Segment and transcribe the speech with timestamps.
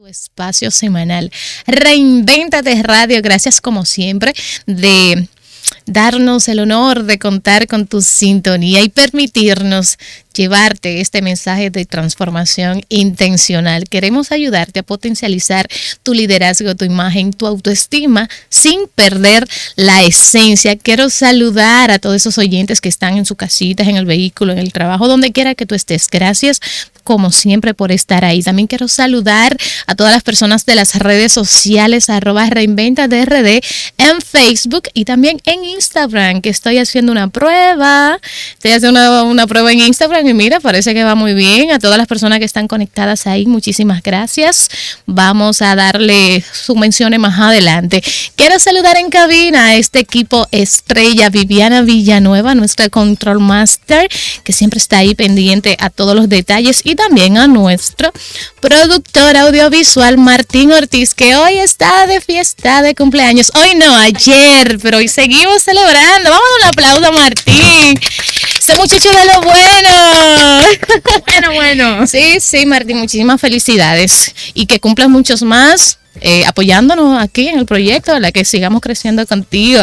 [0.00, 1.30] tu espacio semanal.
[1.66, 4.32] Reinvéntate Radio, gracias como siempre
[4.64, 5.28] de
[5.84, 9.98] darnos el honor de contar con tu sintonía y permitirnos
[10.34, 13.88] llevarte este mensaje de transformación intencional.
[13.88, 15.68] Queremos ayudarte a potencializar
[16.02, 20.76] tu liderazgo, tu imagen, tu autoestima sin perder la esencia.
[20.76, 24.58] Quiero saludar a todos esos oyentes que están en su casita, en el vehículo, en
[24.58, 26.08] el trabajo, donde quiera que tú estés.
[26.10, 26.60] Gracias
[27.02, 28.42] como siempre por estar ahí.
[28.42, 33.62] También quiero saludar a todas las personas de las redes sociales arroba reinventa DRD
[33.98, 38.18] en Facebook y también en Instagram, que estoy haciendo una prueba.
[38.52, 41.70] Estoy haciendo una, una prueba en Instagram y mira, parece que va muy bien.
[41.70, 44.68] A todas las personas que están conectadas ahí, muchísimas gracias.
[45.06, 48.02] Vamos a darle su mención más adelante.
[48.36, 54.08] Quiero saludar en cabina a este equipo estrella, Viviana Villanueva, nuestra Control Master,
[54.44, 58.12] que siempre está ahí pendiente a todos los detalles, y también a nuestro
[58.60, 63.50] productor audiovisual, Martín Ortiz, que hoy está de fiesta de cumpleaños.
[63.54, 66.30] Hoy no, ayer, pero hoy seguimos celebrando.
[66.30, 68.00] Vamos a un aplauso Martín.
[68.70, 70.60] Ese muchacho de lo bueno.
[71.26, 72.06] Bueno, bueno.
[72.06, 75.98] Sí, sí, Martín, muchísimas felicidades y que cumplas muchos más.
[76.20, 79.82] Eh, apoyándonos aquí en el proyecto, la que sigamos creciendo contigo.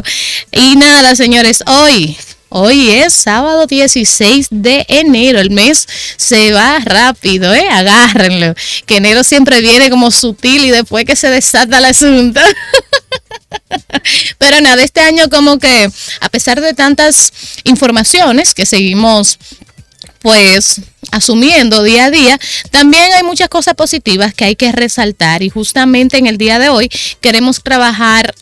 [0.52, 2.17] Y nada, señores, hoy
[2.50, 5.40] Hoy es sábado 16 de enero.
[5.40, 7.67] El mes se va rápido, ¿eh?
[7.70, 8.56] Agárrenlo.
[8.86, 12.40] Que enero siempre viene como sutil y después que se desata el asunto.
[14.38, 15.90] Pero nada, este año como que
[16.22, 17.34] a pesar de tantas
[17.66, 19.38] informaciones que seguimos
[20.20, 20.81] pues
[21.12, 22.40] asumiendo día a día,
[22.72, 26.70] también hay muchas cosas positivas que hay que resaltar y justamente en el día de
[26.70, 26.90] hoy
[27.22, 28.34] queremos trabajar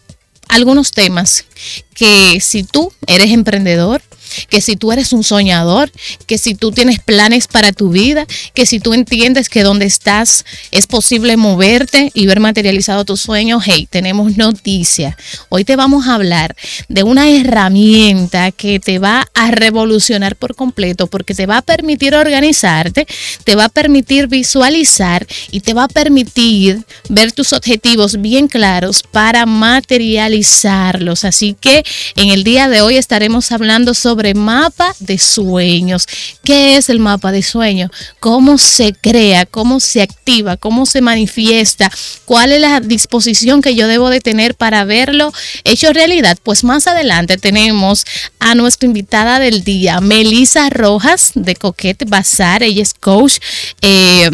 [0.50, 1.46] algunos temas
[1.94, 4.02] que si tú eres emprendedor,
[4.50, 5.92] que si tú eres un soñador,
[6.28, 10.46] que si tú tienes planes para tu vida, que si tú entiendes que donde estás
[10.72, 15.18] es posible moverte y ver materializado tus sueños, hey, tenemos noticia.
[15.50, 16.56] Hoy te vamos a hablar
[16.90, 22.16] de una herramienta que te va a revolucionar por completo porque te va a permitir
[22.16, 23.08] organizarte,
[23.44, 29.04] te va a permitir visualizar y te va a permitir ver tus objetivos bien claros
[29.04, 31.24] para materializarlos.
[31.24, 31.84] Así que
[32.16, 36.08] en el día de hoy estaremos hablando sobre mapa de sueños.
[36.44, 37.92] ¿Qué es el mapa de sueños?
[38.20, 39.46] ¿Cómo se crea?
[39.46, 40.58] ¿Cómo se activa?
[40.58, 41.92] ¿Cómo se manifiesta?
[42.26, 45.32] ¿Cuál es la disposición que yo debo de tener para verlo
[45.64, 46.38] hecho realidad?
[46.42, 48.06] Pues más adelante tenemos
[48.40, 52.64] a nuestra invitada del día, Melisa Rojas de Coquete Bazar.
[52.64, 53.38] Ella es coach
[53.82, 54.30] eh,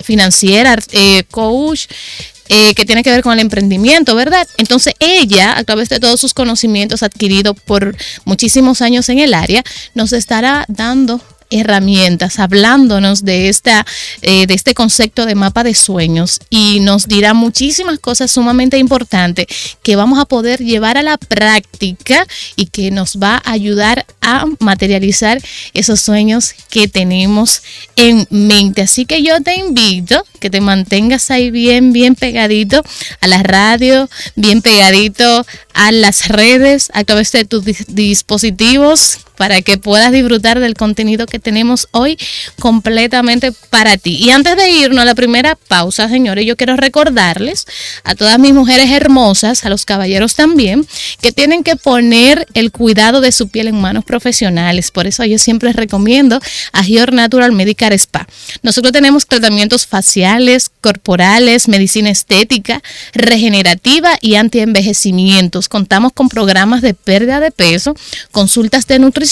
[0.00, 1.86] financiera, eh, coach
[2.54, 4.46] eh, que tiene que ver con el emprendimiento, ¿verdad?
[4.58, 7.96] Entonces ella, a través de todos sus conocimientos adquiridos por
[8.26, 9.64] muchísimos años en el área,
[9.94, 11.18] nos estará dando
[11.52, 13.86] herramientas, hablándonos de, esta,
[14.22, 19.46] eh, de este concepto de mapa de sueños y nos dirá muchísimas cosas sumamente importantes
[19.82, 22.26] que vamos a poder llevar a la práctica
[22.56, 25.40] y que nos va a ayudar a materializar
[25.74, 27.62] esos sueños que tenemos
[27.96, 28.82] en mente.
[28.82, 32.82] Así que yo te invito que te mantengas ahí bien, bien pegadito
[33.20, 39.76] a la radio, bien pegadito a las redes, a través de tus dispositivos para que
[39.76, 42.16] puedas disfrutar del contenido que tenemos hoy
[42.60, 44.14] completamente para ti.
[44.14, 47.66] Y antes de irnos a la primera pausa, señores, yo quiero recordarles
[48.04, 50.86] a todas mis mujeres hermosas, a los caballeros también,
[51.20, 54.92] que tienen que poner el cuidado de su piel en manos profesionales.
[54.92, 56.40] Por eso yo siempre recomiendo
[56.72, 58.28] a Gior Natural Medical Spa.
[58.62, 62.80] Nosotros tenemos tratamientos faciales, corporales, medicina estética,
[63.12, 65.68] regenerativa y antienvejecimientos.
[65.68, 67.96] Contamos con programas de pérdida de peso,
[68.30, 69.31] consultas de nutrición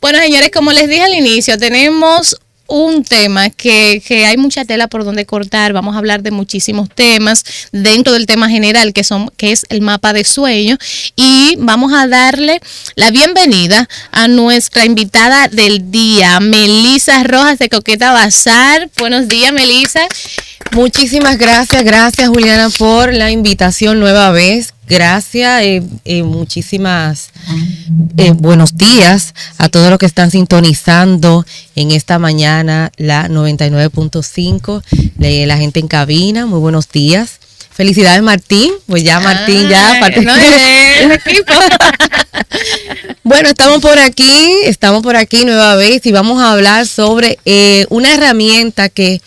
[0.00, 2.36] Bueno, señores, como les dije al inicio, tenemos
[2.72, 5.74] un tema que, hay mucha tela por donde cortar.
[5.74, 9.82] Vamos a hablar de muchísimos temas dentro del tema general que, son, que es el
[9.82, 10.78] mapa de sueño.
[11.14, 12.60] Y vamos a darle
[12.94, 18.88] la bienvenida a nuestra invitada del día, Melisa Rojas de Coqueta Bazar.
[18.96, 20.08] Buenos días, Melisa.
[20.70, 27.30] Muchísimas gracias, gracias Juliana por la invitación nueva vez gracias, eh, eh, muchísimas
[28.18, 34.82] eh, buenos días a todos los que están sintonizando en esta mañana la 99.5,
[35.46, 37.38] la gente en cabina, muy buenos días.
[37.70, 39.98] Felicidades Martín, pues ya Martín ya
[41.12, 41.54] equipo.
[43.24, 47.38] bueno, estamos por aquí, estamos por aquí nueva vez y vamos a hablar sobre
[47.88, 49.22] una herramienta que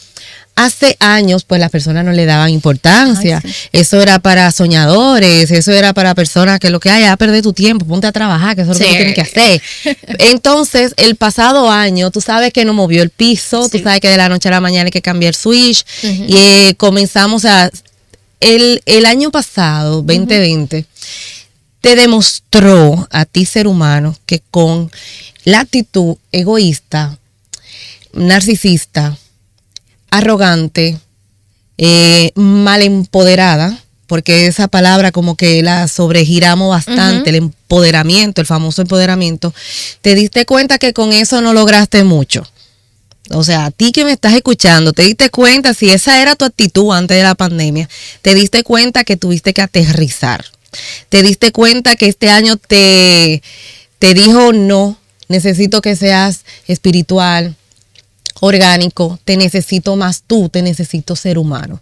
[0.56, 3.42] hace años pues las personas no le daban importancia.
[3.72, 7.54] Eso era para soñadores, eso era para personas que lo que hay, a perder tu
[7.54, 9.62] tiempo, ponte a trabajar, que eso es lo que tienes que hacer.
[10.20, 14.18] Entonces, el pasado año, tú sabes que nos movió el piso, tú sabes que de
[14.18, 17.70] la noche a la mañana hay que cambiar switch y eh, comenzamos a...
[18.42, 20.86] El, el año pasado, 2020,
[21.82, 24.92] te demostró a ti ser humano que con
[25.46, 27.18] la actitud egoísta,
[28.14, 29.18] narcisista,
[30.18, 30.98] arrogante,
[31.78, 38.82] eh, mal empoderada, porque esa palabra como que la sobregiramos bastante, el empoderamiento, el famoso
[38.82, 39.54] empoderamiento,
[40.02, 42.46] te diste cuenta que con eso no lograste mucho.
[43.32, 46.46] O sea, a ti que me estás escuchando, te diste cuenta, si esa era tu
[46.46, 47.90] actitud antes de la pandemia,
[48.22, 50.46] te diste cuenta que tuviste que aterrizar.
[51.10, 53.42] Te diste cuenta que este año te,
[53.98, 57.56] te dijo, no, necesito que seas espiritual,
[58.42, 61.82] orgánico, te necesito más tú, te necesito ser humano.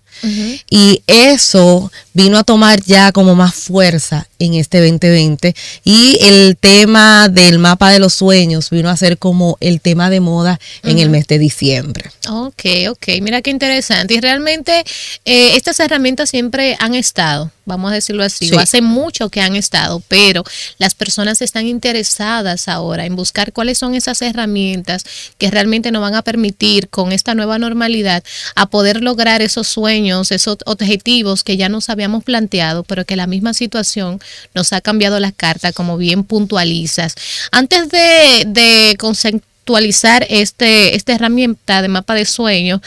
[0.69, 7.30] Y eso vino a tomar ya como más fuerza en este 2020 y el tema
[7.30, 11.10] del mapa de los sueños vino a ser como el tema de moda en el
[11.10, 12.12] mes de diciembre.
[12.30, 14.13] Ok, ok, mira qué interesante.
[14.13, 14.83] Y realmente
[15.25, 20.01] eh, estas herramientas siempre han estado, vamos a decirlo así, hace mucho que han estado,
[20.07, 20.44] pero
[20.77, 25.04] las personas están interesadas ahora en buscar cuáles son esas herramientas
[25.38, 28.24] que realmente nos van a permitir con esta nueva normalidad
[28.56, 33.28] a poder lograr esos sueños esos objetivos que ya nos habíamos planteado, pero que la
[33.28, 34.20] misma situación
[34.54, 37.16] nos ha cambiado las cartas, como bien puntualizas.
[37.52, 42.82] Antes de, conceptualizar este, esta herramienta de mapa de sueños,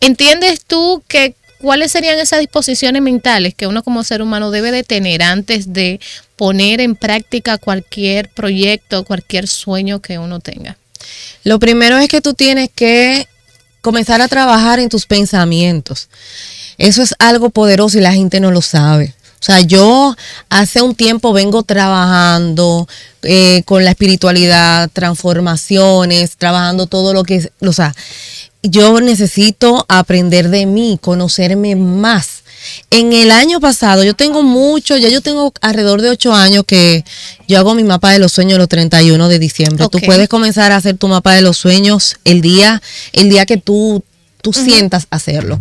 [0.00, 4.82] ¿entiendes tú que cuáles serían esas disposiciones mentales que uno como ser humano debe de
[4.82, 6.00] tener antes de
[6.36, 10.76] poner en práctica cualquier proyecto, cualquier sueño que uno tenga?
[11.44, 13.26] Lo primero es que tú tienes que
[13.80, 16.08] comenzar a trabajar en tus pensamientos.
[16.78, 19.14] Eso es algo poderoso y la gente no lo sabe.
[19.40, 20.14] O sea, yo
[20.50, 22.86] hace un tiempo vengo trabajando
[23.22, 27.94] eh, con la espiritualidad, transformaciones, trabajando todo lo que o sea,
[28.62, 32.39] yo necesito aprender de mí, conocerme más.
[32.90, 37.04] En el año pasado, yo tengo mucho, ya yo tengo alrededor de ocho años que
[37.48, 39.86] yo hago mi mapa de los sueños los 31 de diciembre.
[39.90, 43.56] Tú puedes comenzar a hacer tu mapa de los sueños el día, el día que
[43.56, 44.02] tú
[44.42, 45.58] tú sientas hacerlo.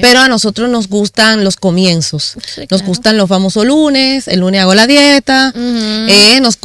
[0.00, 2.34] Pero a nosotros nos gustan los comienzos.
[2.70, 6.58] nos gustan los famosos lunes, el lunes hago la dieta, eh, nos,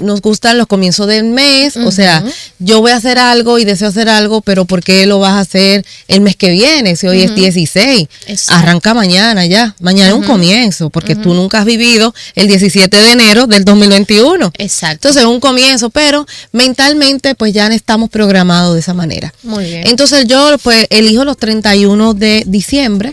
[0.00, 1.76] nos, gustan los comienzos del mes.
[1.76, 2.22] O sea,
[2.58, 5.40] yo voy a hacer algo y deseo hacer algo, pero ¿por qué lo vas a
[5.40, 6.96] hacer el mes que viene?
[6.96, 8.08] Si hoy es 16,
[8.48, 9.74] arranca mañana ya.
[9.80, 14.52] Mañana es un comienzo, porque tú nunca has vivido el 17 de enero del 2021.
[14.58, 15.08] Exacto.
[15.08, 19.32] Entonces es un comienzo, pero mentalmente pues ya estamos programados de esa manera.
[19.42, 19.86] Muy bien.
[19.86, 23.12] Entonces yo pues elijo los 31 de diciembre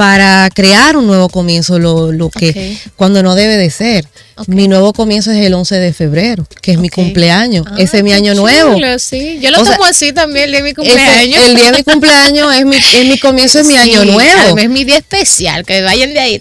[0.00, 4.06] para crear un nuevo comienzo, lo, que cuando no debe de ser.
[4.46, 7.66] Mi nuevo comienzo es el 11 de febrero, que es mi cumpleaños.
[7.70, 8.78] Ah, ese es mi año nuevo.
[8.98, 9.38] Sí.
[9.42, 11.46] Yo lo tomo así también, el día de mi cumpleaños.
[11.46, 14.56] el día de mi cumpleaños es mi, es mi comienzo, es mi año nuevo.
[14.56, 16.40] Es mi día especial, que vayan de ahí.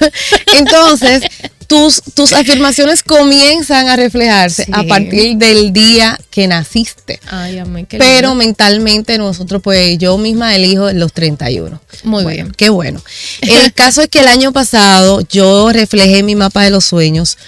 [0.56, 1.24] Entonces,
[1.70, 7.20] tus, tus afirmaciones comienzan a reflejarse a partir del día que naciste.
[7.28, 11.80] Ay, Pero mentalmente nosotros, pues yo misma elijo los 31.
[12.02, 12.50] Muy bien.
[12.56, 13.00] Qué bueno.
[13.40, 17.38] El caso es que el año pasado yo reflejé en mi mapa de los sueños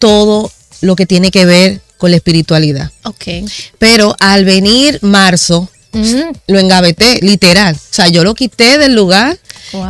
[0.00, 0.50] todo
[0.80, 2.90] lo que tiene que ver con la espiritualidad.
[3.04, 3.48] Ok.
[3.78, 7.76] Pero al venir marzo, lo engaveté, literal.
[7.76, 9.38] O sea, yo lo quité del lugar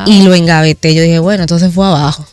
[0.05, 0.95] y lo engaveté.
[0.95, 2.27] Yo dije, bueno, entonces fue abajo.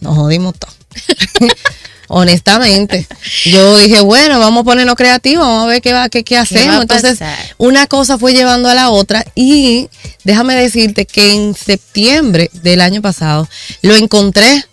[0.00, 0.77] Nos jodimos todo.
[2.10, 3.06] Honestamente,
[3.44, 6.80] yo dije, bueno, vamos a ponernos creativos, vamos a ver qué, va, qué, qué hacemos.
[6.80, 7.18] Entonces,
[7.58, 9.90] una cosa fue llevando a la otra y
[10.24, 13.46] déjame decirte que en septiembre del año pasado
[13.82, 14.64] lo encontré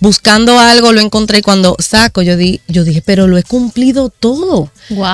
[0.00, 4.08] buscando algo, lo encontré y cuando saco, yo, di, yo dije, pero lo he cumplido
[4.08, 4.70] todo.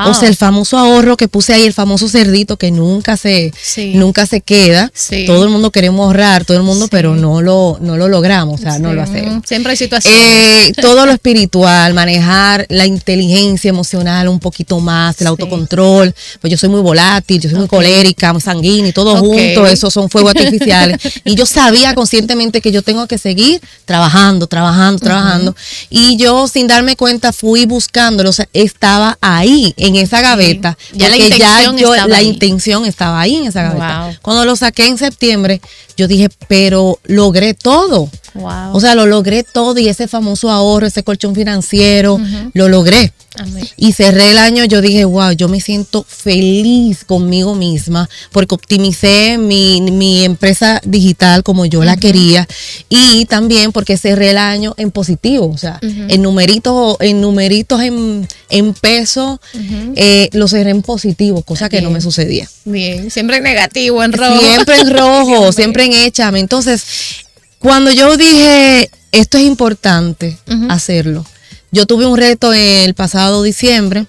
[0.07, 3.52] O sea, el famoso ahorro que puse ahí, el famoso cerdito que nunca se,
[3.95, 4.90] nunca se queda.
[5.26, 8.62] Todo el mundo queremos ahorrar, todo el mundo, pero no lo, no lo logramos, o
[8.62, 9.43] sea, no lo hacemos.
[9.47, 10.21] Siempre hay situaciones.
[10.23, 16.14] Eh, todo lo espiritual, manejar la inteligencia emocional un poquito más, el autocontrol.
[16.40, 19.93] Pues yo soy muy volátil, yo soy muy colérica, muy sanguínea y todo junto, esos
[19.93, 21.00] son fuegos artificiales.
[21.25, 25.56] y yo sabía conscientemente que yo tengo que seguir trabajando, trabajando trabajando, trabajando.
[25.90, 30.76] Y yo sin darme cuenta fui buscándolo, o sea, estaba ahí, en esa gaveta.
[30.92, 32.28] Ya la intención yo- estaba la ahí.
[32.28, 34.04] intención estaba ahí en esa gaveta.
[34.06, 34.16] Wow.
[34.23, 35.61] Cuando lo saqué en septiembre,
[35.97, 38.11] yo dije, pero logré todo.
[38.35, 38.75] Wow.
[38.75, 42.21] O sea, lo logré todo y ese famoso ahorro, ese colchón financiero,
[42.53, 43.12] lo logré.
[43.38, 43.69] Amén.
[43.76, 49.37] Y cerré el año, yo dije, wow, yo me siento feliz conmigo misma porque optimicé
[49.37, 52.49] mi, mi empresa digital como yo la quería
[52.88, 58.26] y también porque cerré el año en positivo, o sea, en numeritos, en numeritos en,
[58.49, 59.41] en peso,
[59.97, 62.49] eh, lo cerré en positivo, cosa que no me sucedía.
[62.65, 64.41] Bien, siempre negativo, en rojo.
[64.41, 66.40] Siempre en rojo, siempre en échame.
[66.40, 66.85] Entonces,
[67.59, 70.38] cuando yo dije, esto es importante
[70.69, 71.25] hacerlo,
[71.73, 74.07] yo tuve un reto el pasado diciembre.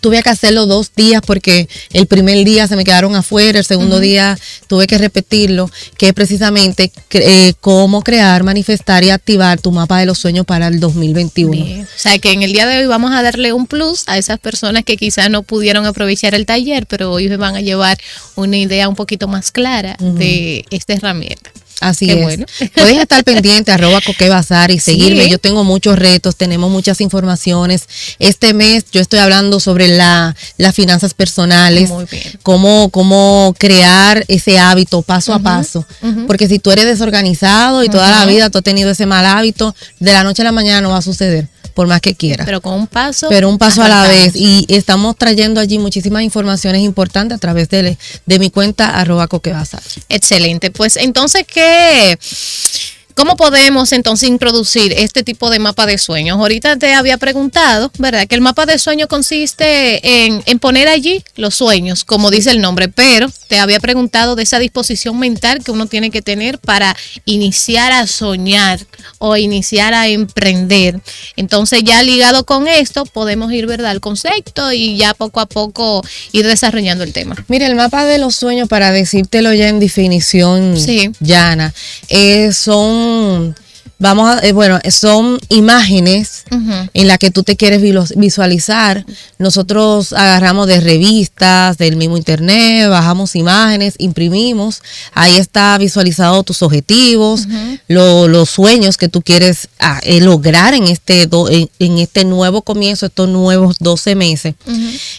[0.00, 4.00] Tuve que hacerlo dos días porque el primer día se me quedaron afuera, el segundo
[4.00, 9.98] día tuve que repetirlo, que es precisamente eh, cómo crear, manifestar y activar tu mapa
[9.98, 11.50] de los sueños para el 2021.
[11.50, 11.82] Bien.
[11.82, 14.38] O sea que en el día de hoy vamos a darle un plus a esas
[14.38, 17.98] personas que quizás no pudieron aprovechar el taller, pero hoy van a llevar
[18.34, 21.50] una idea un poquito más clara de esta herramienta.
[21.80, 22.22] Así Qué es.
[22.22, 22.46] bueno.
[22.74, 24.92] Puedes estar pendiente, arroba Coque Bazar y Sí.
[24.92, 25.28] seguirme.
[25.28, 27.84] Yo tengo muchos retos, tenemos muchas informaciones.
[28.18, 32.22] Este mes yo estoy hablando sobre la, las finanzas personales, Muy bien.
[32.42, 35.84] cómo, cómo crear ese hábito paso a paso.
[36.02, 36.26] ujú.
[36.26, 39.74] Porque si tú eres desorganizado y toda la vida tú has tenido ese mal hábito,
[40.00, 41.46] de la noche a la mañana no va a suceder,
[41.78, 43.28] por más que quieras Pero con un paso.
[43.28, 47.68] pero un paso a la vez y estamos trayendo allí muchísimas informaciones importantes a través
[47.68, 49.80] de, de mi cuenta arroba coquebazar.
[50.08, 50.72] Excelente.
[50.72, 52.18] Pues entonces, ¿qué?
[53.18, 56.38] ¿Cómo podemos entonces introducir este tipo de mapa de sueños?
[56.38, 58.28] Ahorita te había preguntado, ¿verdad?
[58.28, 62.60] Que el mapa de sueños consiste en, en poner allí los sueños, como dice el
[62.60, 66.96] nombre, pero te había preguntado de esa disposición mental que uno tiene que tener para
[67.24, 68.78] iniciar a soñar
[69.18, 71.00] o iniciar a emprender.
[71.34, 73.90] Entonces ya ligado con esto podemos ir, ¿verdad?
[73.90, 77.34] Al concepto y ya poco a poco ir desarrollando el tema.
[77.48, 81.10] Mira, el mapa de los sueños, para decírtelo ya en definición Sí.
[81.18, 81.74] llana,
[82.08, 83.67] eh, son, Mm.
[83.98, 86.44] Vamos a, eh, bueno, son imágenes
[86.94, 87.82] en las que tú te quieres
[88.16, 89.04] visualizar.
[89.38, 94.82] Nosotros agarramos de revistas, del mismo internet, bajamos imágenes, imprimimos.
[95.14, 97.46] Ahí está visualizado tus objetivos,
[97.88, 102.24] lo- los sueños que tú quieres ah, eh, lograr en este, do- en, en este
[102.24, 104.54] nuevo comienzo, estos nuevos 12 meses.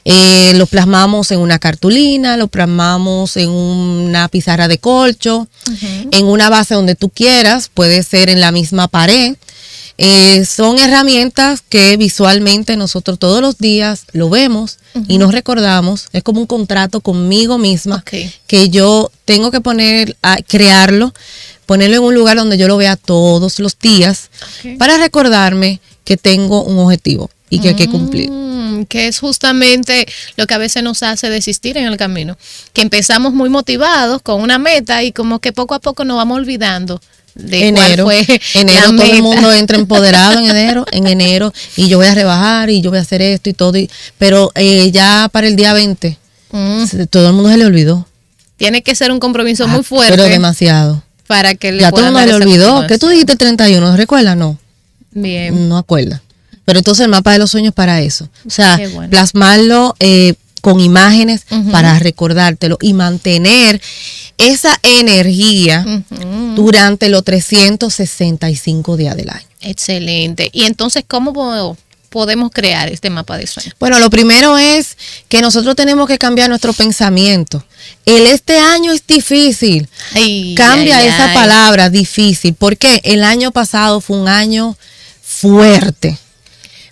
[0.05, 5.47] Eh, lo plasmamos en una cartulina, lo plasmamos en una pizarra de colcho,
[6.11, 9.35] en una base donde tú quieras, puede ser en la misma pared.
[10.01, 14.77] Eh, son herramientas que visualmente nosotros todos los días lo vemos
[15.09, 16.07] y nos recordamos.
[16.13, 18.03] Es como un contrato conmigo misma
[18.47, 21.13] que yo tengo que poner, a, crearlo,
[21.65, 24.29] ponerlo en un lugar donde yo lo vea todos los días
[24.77, 28.29] para recordarme que tengo un objetivo y que hay que cumplir.
[28.31, 30.07] Mm, que es justamente
[30.37, 32.37] lo que a veces nos hace desistir en el camino.
[32.73, 36.37] Que empezamos muy motivados con una meta y como que poco a poco nos vamos
[36.37, 37.01] olvidando
[37.35, 41.87] de enero, cuál fue enero todo el mundo entra empoderado en enero, en enero y
[41.87, 44.91] yo voy a rebajar y yo voy a hacer esto y todo, y- pero eh,
[44.91, 46.17] ya para el día 20
[46.51, 48.07] Mm, todo el mundo se le olvidó.
[48.57, 51.03] tiene que ser un compromiso Ah, muy fuerte Pero demasiado.
[51.27, 52.87] para que le Ya todo el mundo le olvidó.
[52.87, 53.95] ¿Qué tú dijiste el 31?
[53.95, 54.35] ¿Recuerdas?
[54.35, 54.57] No.
[55.11, 55.69] Bien.
[55.69, 56.23] No acuerda.
[56.65, 58.29] Pero entonces el mapa de los sueños para eso.
[58.47, 59.09] O sea, bueno.
[59.11, 63.81] plasmarlo eh, con imágenes para recordártelo y mantener
[64.37, 66.55] esa energía Ujú.
[66.55, 69.47] durante los 365 días del año.
[69.61, 70.49] Excelente.
[70.53, 71.77] Y entonces, ¿cómo po-
[72.09, 73.75] podemos crear este mapa de sueños?
[73.79, 74.97] Bueno, lo primero es
[75.27, 77.63] que nosotros tenemos que cambiar nuestro pensamiento.
[78.05, 79.87] El este año es difícil.
[80.13, 81.35] Ay, Cambia ay, esa ay.
[81.35, 84.77] palabra difícil, porque el año pasado fue un año
[85.21, 86.17] fuerte,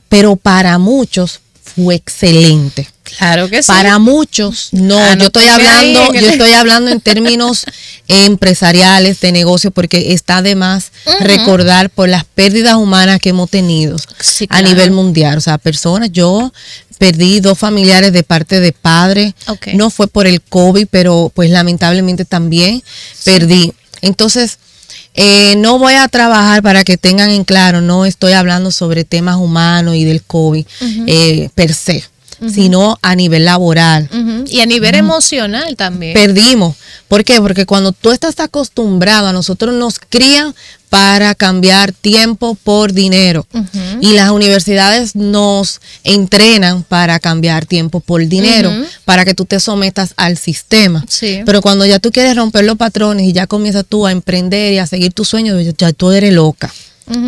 [0.10, 1.40] pero para muchos
[1.78, 2.90] fue excelente.
[3.04, 3.68] Claro que sí.
[3.68, 7.66] Para muchos, no, Ah, yo estoy hablando, yo estoy hablando en términos
[8.08, 10.92] empresariales de negocio, porque está de más
[11.22, 15.38] recordar por las pérdidas humanas que hemos tenido Sí, a nivel mundial.
[15.38, 16.52] O sea, personas, yo
[16.98, 19.34] perdí dos familiares de parte de padre.
[19.74, 22.84] No fue por el COVID, pero pues lamentablemente también
[23.24, 23.72] perdí.
[24.02, 24.58] Entonces,
[25.20, 29.38] eh, no voy a trabajar para que tengan en claro, no estoy hablando sobre temas
[29.38, 30.64] humanos y del COVID
[31.08, 32.04] eh, per se,
[32.54, 34.08] sino a nivel laboral.
[34.48, 36.14] Y a nivel emocional también.
[36.14, 36.76] Perdimos.
[37.08, 37.42] ¿Por qué?
[37.42, 40.54] Porque cuando tú estás acostumbrado, a nosotros nos crían
[40.90, 43.46] para cambiar tiempo por dinero.
[44.02, 48.72] Y las universidades nos entrenan para cambiar tiempo por dinero,
[49.06, 51.04] para que tú te sometas al sistema.
[51.08, 51.42] Sí.
[51.46, 54.80] Pero cuando ya tú quieres romper los patrones y ya comienzas tú a emprender y
[54.80, 56.72] a seguir tus sueños, ya tú eres loca.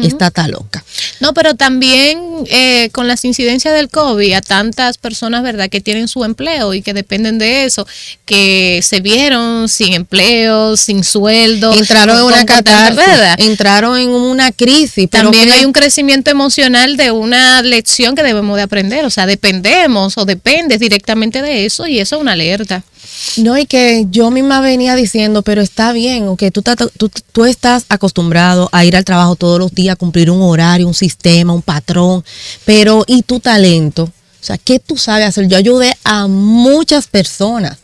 [0.04, 0.84] Está tan loca.
[1.20, 6.08] No, pero también eh, con las incidencias del COVID, a tantas personas, ¿verdad?, que tienen
[6.08, 7.88] su empleo y que dependen de eso,
[8.26, 11.74] que se vieron sin empleo, sin sueldo.
[11.74, 15.10] Entraron en una catástrofe, entraron en una crisis.
[15.10, 20.18] también hay un crecimiento emocional de una lección que debemos de aprender, o sea, dependemos
[20.18, 22.84] o dependes directamente de eso y eso es una alerta.
[23.38, 26.62] No, y que yo misma venía diciendo, pero está bien, que tú,
[26.98, 30.94] tú, tú, estás acostumbrado a ir al trabajo todos los días, cumplir un horario, un
[30.94, 32.24] sistema, un patrón,
[32.66, 34.04] pero ¿y tu talento?
[34.04, 35.48] O sea, ¿qué tú sabes hacer?
[35.48, 37.78] Yo ayudé a muchas personas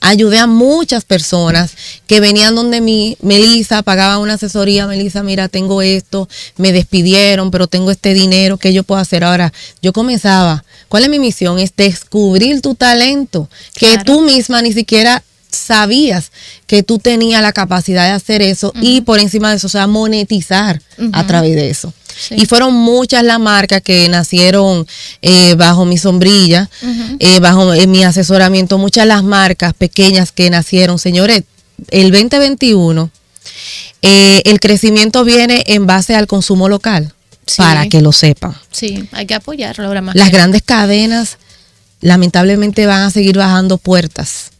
[0.00, 1.72] ayudé a muchas personas
[2.06, 7.66] que venían donde mi Melissa pagaba una asesoría, Melissa, mira, tengo esto, me despidieron, pero
[7.66, 9.52] tengo este dinero, ¿qué yo puedo hacer ahora?
[9.82, 11.58] Yo comenzaba, ¿cuál es mi misión?
[11.58, 16.30] Es descubrir tu talento, que tú misma ni siquiera sabías
[16.66, 19.86] que tú tenías la capacidad de hacer eso y por encima de eso, o sea,
[19.86, 20.82] monetizar
[21.12, 21.92] a través de eso.
[22.30, 24.86] Y fueron muchas las marcas que nacieron
[25.22, 26.68] eh, bajo mi sombrilla,
[27.18, 30.98] eh, bajo eh, mi asesoramiento, muchas las marcas pequeñas que nacieron.
[30.98, 31.44] Señores,
[31.88, 33.10] el 2021,
[34.02, 37.14] el crecimiento viene en base al consumo local,
[37.56, 38.54] para que lo sepan.
[38.70, 40.14] Sí, hay que apoyarlo ahora más.
[40.14, 41.38] Las grandes cadenas
[42.00, 44.52] lamentablemente van a seguir bajando puertas,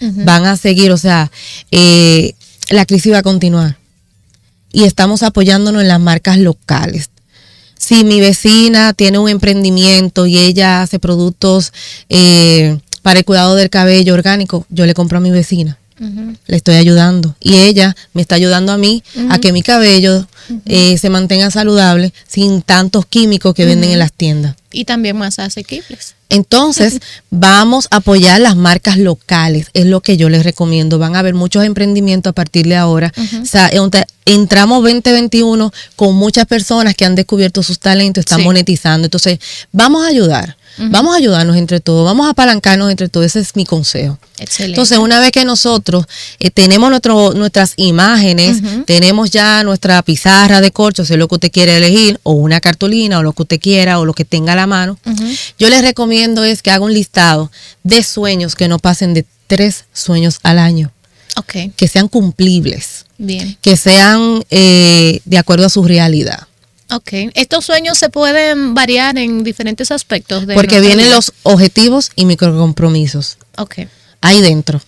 [0.00, 1.30] van a seguir, o sea,
[2.70, 3.76] la crisis va a continuar
[4.72, 7.10] y estamos apoyándonos en las marcas locales.
[7.76, 11.72] Si mi vecina tiene un emprendimiento y ella hace productos
[12.08, 15.78] eh, para el cuidado del cabello orgánico, yo le compro a mi vecina.
[16.46, 17.36] Le estoy ayudando.
[17.40, 20.26] Y ella me está ayudando a mí a que mi cabello
[20.64, 24.56] eh, se mantenga saludable sin tantos químicos que venden en las tiendas.
[24.72, 26.14] Y también más asequibles.
[26.30, 30.98] Entonces, vamos a apoyar las marcas locales, es lo que yo les recomiendo.
[30.98, 33.12] Van a haber muchos emprendimientos a partir de ahora.
[33.42, 33.70] O sea,
[34.24, 39.06] entramos 2021 con muchas personas que han descubierto sus talentos, están monetizando.
[39.06, 39.38] Entonces,
[39.72, 40.56] vamos a ayudar.
[40.78, 44.18] Vamos a ayudarnos entre todos, vamos a apalancarnos entre todos, ese es mi consejo.
[44.38, 44.72] Excelente.
[44.72, 46.06] Entonces, una vez que nosotros
[46.38, 51.34] eh, tenemos nuestro, nuestras imágenes, tenemos ya nuestra pizarra de corcho, si es lo que
[51.34, 54.54] usted quiere elegir, o una cartulina, o lo que usted quiera, o lo que tenga
[54.54, 54.98] a la mano,
[55.58, 57.50] yo les recomiendo es que haga un listado
[57.82, 60.92] de sueños que no pasen de tres sueños al año.
[61.36, 61.70] Okay.
[61.76, 63.06] Que sean cumplibles.
[63.18, 63.56] Bien.
[63.60, 66.46] Que sean eh, de acuerdo a su realidad.
[66.92, 70.46] Ok, estos sueños se pueden variar en diferentes aspectos.
[70.46, 73.38] De Porque vienen los objetivos y microcompromisos.
[73.56, 73.80] Ok.
[74.20, 74.80] Ahí dentro.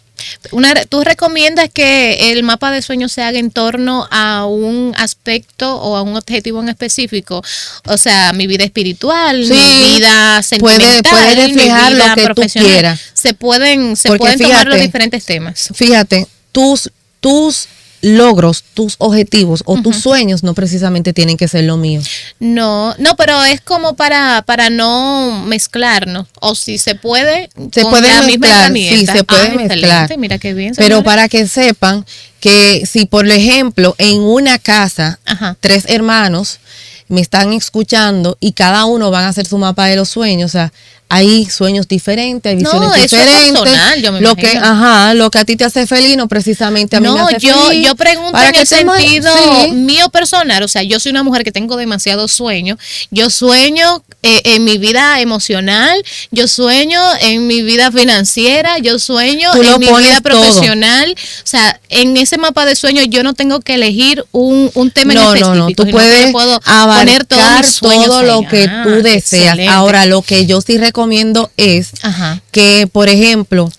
[0.50, 5.76] Una, ¿Tú recomiendas que el mapa de sueños se haga en torno a un aspecto
[5.76, 7.42] o a un objetivo en específico?
[7.86, 12.68] O sea, mi vida espiritual, mi vida sentimental, puede, puede mi vida lo que profesional.
[12.68, 13.00] Tú quieras.
[13.14, 15.70] Se pueden, se pueden tomar los diferentes temas.
[15.74, 17.66] Fíjate, tus, tus
[18.02, 22.00] logros, tus objetivos o tus sueños no precisamente tienen que ser lo mío.
[22.40, 26.26] No, no, pero es como para, para no mezclarnos.
[26.40, 30.18] O si se puede, se puede mezclar, sí, se puede ah, mezclar.
[30.18, 30.74] Mira qué bien.
[30.76, 32.04] Pero para que sepan
[32.40, 35.20] que si, por ejemplo, en una casa,
[35.60, 36.58] tres hermanos
[37.08, 40.52] me están escuchando y cada uno van a hacer su mapa de los sueños, o
[40.52, 40.72] sea,
[41.08, 43.44] hay sueños diferentes, hay visiones no, eso diferentes.
[43.44, 46.26] Es personal, yo me lo que, ajá, lo que a ti te hace feliz, no
[46.26, 47.86] precisamente a mí me hace yo, feliz.
[47.86, 49.30] Yo pregunto en el sentido
[49.74, 52.78] mío personal, o sea, yo soy una mujer que tengo demasiados sueños.
[53.10, 59.50] Yo sueño eh, en mi vida emocional, yo sueño en mi vida financiera, yo sueño
[59.54, 61.14] en mi vida profesional.
[61.16, 65.12] O sea, en ese mapa de sueños yo no tengo que elegir un, un tema
[65.12, 65.54] en específico.
[65.54, 69.58] No, no, tú puedes puedo poner todo lo que tú ah, deseas.
[69.68, 71.92] Ahora, lo que yo sí recomiendo recomiendo es
[72.50, 73.70] que, por ejemplo,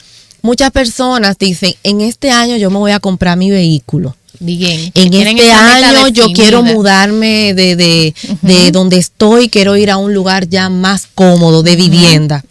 [0.42, 4.16] muchas personas dicen, en este año yo me voy a comprar mi vehículo.
[4.44, 4.92] Bien.
[4.94, 7.76] En este año yo quiero mudarme de,
[8.42, 12.44] de, donde estoy, quiero ir a un lugar ya más cómodo de vivienda.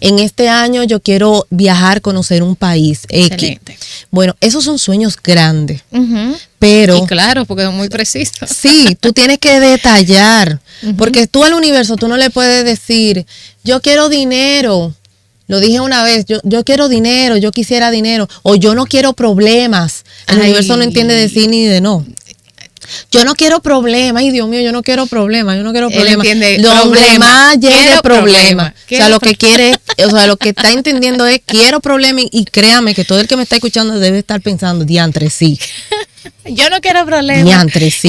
[0.00, 3.00] En este año yo quiero viajar, conocer un país.
[3.08, 3.76] Excelente.
[4.10, 5.82] Bueno, esos son sueños grandes.
[6.60, 7.04] Pero.
[7.06, 8.50] claro, porque son muy precisos.
[8.50, 10.60] Sí, tú tienes que detallar.
[10.96, 13.26] Porque tú al universo, tú no le puedes decir,
[13.64, 14.94] yo quiero dinero.
[15.50, 19.14] Lo dije una vez, yo, yo quiero dinero, yo quisiera dinero, o yo no quiero
[19.14, 20.04] problemas.
[20.28, 22.06] El universo no entiende de sí ni de no.
[23.10, 26.24] Yo no quiero problemas, ay Dios mío, yo no quiero problemas, yo no quiero problemas.
[26.62, 28.74] Donde más llegue problema.
[28.84, 32.44] O sea, lo que quiere, o sea, lo que está entendiendo es quiero problemas y
[32.44, 35.58] créame que todo el que me está escuchando debe estar pensando, diantre, sí.
[36.44, 37.44] Yo no quiero problemas.
[37.90, 38.08] Sí.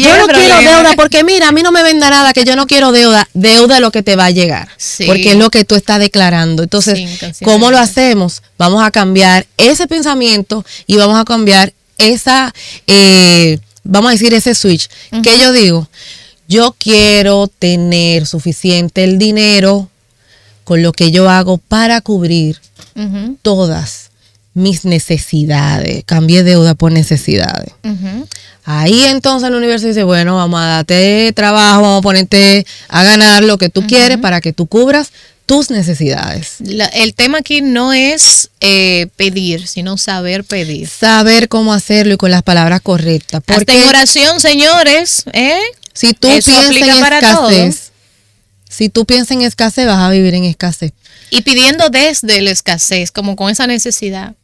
[0.00, 2.66] yo no quiero deuda porque mira, a mí no me venda nada que yo no
[2.66, 3.28] quiero deuda.
[3.34, 4.68] Deuda es lo que te va a llegar.
[5.06, 6.62] Porque es lo que tú estás declarando.
[6.62, 8.42] Entonces, ¿cómo lo hacemos?
[8.58, 12.52] Vamos a cambiar ese pensamiento y vamos a cambiar esa...
[12.86, 14.88] Eh, vamos a decir ese switch,
[15.22, 15.88] ¿qué yo digo?
[16.46, 19.88] Yo quiero tener suficiente el dinero
[20.64, 22.60] con lo que yo hago para cubrir
[23.42, 24.07] todas
[24.58, 26.02] mis necesidades.
[26.04, 27.72] Cambié deuda por necesidades.
[28.64, 33.42] Ahí entonces el universo dice, bueno, vamos a darte trabajo, vamos a ponerte a ganar
[33.42, 35.10] lo que tú quieres para que tú cubras
[35.46, 36.56] tus necesidades.
[36.60, 40.86] La- el tema aquí no es eh, pedir, sino saber pedir.
[40.86, 43.38] Saber cómo hacerlo y con las palabras correctas.
[43.40, 45.58] Hasta Porque en oración, señores, ¿eh?
[45.94, 47.92] si tú eso piensas en para escasez,
[48.68, 50.92] si tú piensas en escasez, vas a vivir en escasez.
[51.30, 54.34] Y pidiendo desde la escasez, como con esa necesidad.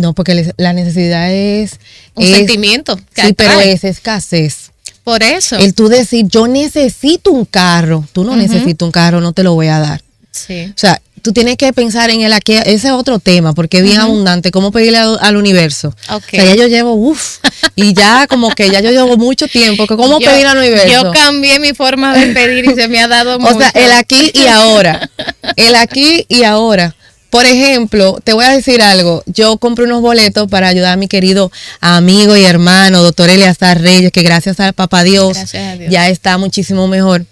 [0.00, 1.78] No, porque la necesidad es...
[2.14, 4.70] Un es- sentimiento que Sí, pero es escasez.
[5.04, 5.56] Por eso.
[5.56, 8.04] El tú decir, yo necesito un carro.
[8.12, 10.02] Tú no necesitas un carro, no te lo voy a dar.
[10.30, 10.66] sí.
[10.70, 12.52] O sea, tú tienes que pensar en el aquí.
[12.54, 14.50] Ese es otro tema, porque es bien abundante.
[14.50, 15.88] ¿Cómo pedirle al, al universo?
[16.10, 16.24] Ok.
[16.32, 17.38] O sea, ya yo llevo, uff,
[17.76, 19.86] y ya como que ya yo llevo mucho tiempo.
[19.86, 20.88] que ¿Cómo Yo- pedir al universo?
[20.88, 23.54] Yo cambié mi forma de pedir y se me ha dado mucho.
[23.56, 25.10] O sea, el aquí y ahora.
[25.56, 26.94] El aquí y ahora.
[27.34, 29.24] Por ejemplo, te voy a decir algo.
[29.26, 34.12] Yo compré unos boletos para ayudar a mi querido amigo y hermano, doctor Eleazar Reyes,
[34.12, 35.90] que gracias al papá Dios, Gracias a Dios.
[35.90, 37.26] ya está muchísimo mejor.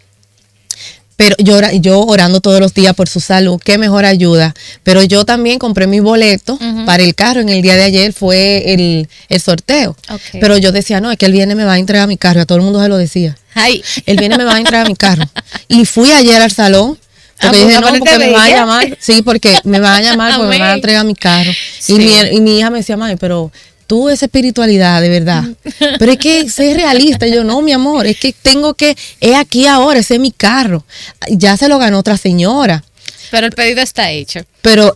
[1.17, 4.55] Pero yo, ora- yo orando todos los días por su salud, qué mejor ayuda.
[4.83, 6.85] Pero yo también compré mis boletos Ujú.
[6.85, 7.41] para el carro.
[7.41, 9.97] En el día de ayer fue el, el sorteo.
[10.33, 12.41] Pero yo decía, no, es que él viene y me va a entregar mi carro.
[12.41, 13.37] A todo el mundo se lo decía.
[13.55, 15.23] Ay, Él viene y me va a entregar mi carro.
[15.69, 16.99] Y fui ayer al salón.
[17.43, 18.99] Porque Ah, no, porque me va a llamar.
[19.01, 21.51] Sí, porque me va a llamar porque me van a entregar mi carro.
[21.79, 21.95] Sí.
[21.95, 23.51] Y, mi, y mi hija me decía, mami, pero
[23.87, 25.45] tú esa espiritualidad, de verdad.
[25.99, 27.27] Pero es que ser realista.
[27.27, 30.31] Y yo, no, mi amor, es que tengo que, es aquí ahora, ese es mi
[30.31, 30.85] carro.
[31.29, 32.83] Ya se lo ganó otra señora.
[33.33, 34.41] Pero el pedido está hecho.
[34.61, 34.95] Pero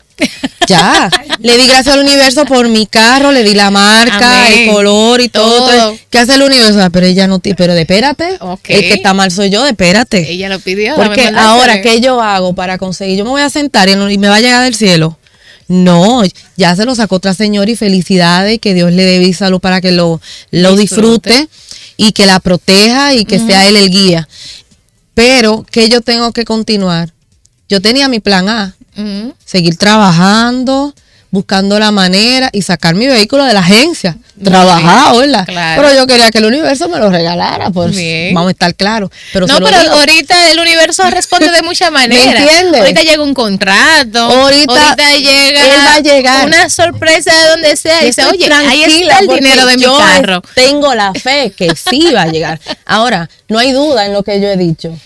[0.68, 4.68] ya, le di gracias al universo por mi carro, le di la marca, Amén.
[4.68, 5.66] el color y todo.
[5.66, 5.98] Todo.
[6.10, 6.78] ¿Qué hace el universo?
[6.82, 8.36] Ah, Pero ella no, pero de espérate.
[8.40, 8.68] Ok.
[8.68, 10.30] El que está mal soy yo, de espérate.
[10.30, 10.96] Ella lo pidió.
[10.96, 11.80] Porque ahora.
[11.80, 13.16] ¿qué yo hago para conseguir?
[13.16, 15.18] Yo me voy a sentar y, me va a llegar del cielo.
[15.66, 16.22] No,
[16.58, 19.92] ya se lo sacó otra señora y felicidades, que Dios le dé salud para que
[19.92, 20.20] lo,
[20.50, 21.30] lo Disfrute.
[21.30, 21.48] disfrute
[21.96, 24.28] y que la proteja y que sea él el guía.
[25.14, 27.15] Pero, ¿qué yo tengo que continuar?
[27.68, 28.74] Yo tenía mi plan A,
[29.44, 30.94] seguir trabajando,
[31.30, 34.16] buscando la manera y sacar mi vehículo de la agencia.
[34.42, 35.44] Trabajar, ¿verdad?
[35.46, 35.82] claro.
[35.82, 38.32] Pero yo quería que el universo me lo regalara, pues Bien.
[38.34, 39.10] vamos a estar claros.
[39.32, 39.94] Pero no, pero digo.
[39.94, 42.40] ahorita el universo responde de muchas maneras.
[42.40, 42.80] entiendes?
[42.80, 44.18] Ahorita llega un contrato.
[44.20, 46.46] Ahorita llega él va a llegar.
[46.46, 48.02] una sorpresa de donde sea.
[48.02, 50.42] Y dice, oye, ahí tranquila está el dinero de mi yo carro.
[50.54, 52.60] Tengo la fe que sí va a llegar.
[52.86, 54.96] Ahora, no hay duda en lo que yo he dicho.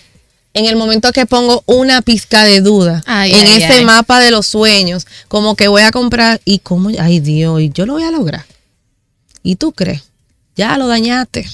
[0.52, 3.84] En el momento que pongo una pizca de duda Ay, en ay, ese ay.
[3.84, 7.86] mapa de los sueños, como que voy a comprar y cómo, ay Dios, y yo
[7.86, 8.44] lo voy a lograr.
[9.44, 10.02] ¿Y tú crees?
[10.56, 11.48] Ya lo dañaste,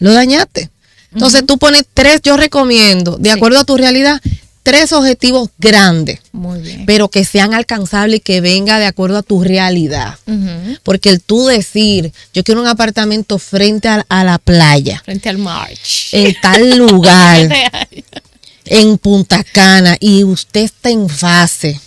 [0.00, 0.70] lo dañaste.
[1.12, 3.36] Entonces tú pones tres, yo recomiendo, de Sí.
[3.36, 4.20] acuerdo a tu realidad,
[4.62, 6.84] tres objetivos grandes, Muy bien.
[6.86, 10.18] pero que sean alcanzables y que venga de acuerdo a tu realidad.
[10.82, 15.38] Porque el tú decir, yo quiero un apartamento frente a, a la playa, Frente al
[15.38, 16.08] March.
[16.12, 17.48] en tal lugar,
[18.66, 21.80] en Punta Cana, y usted está en fase.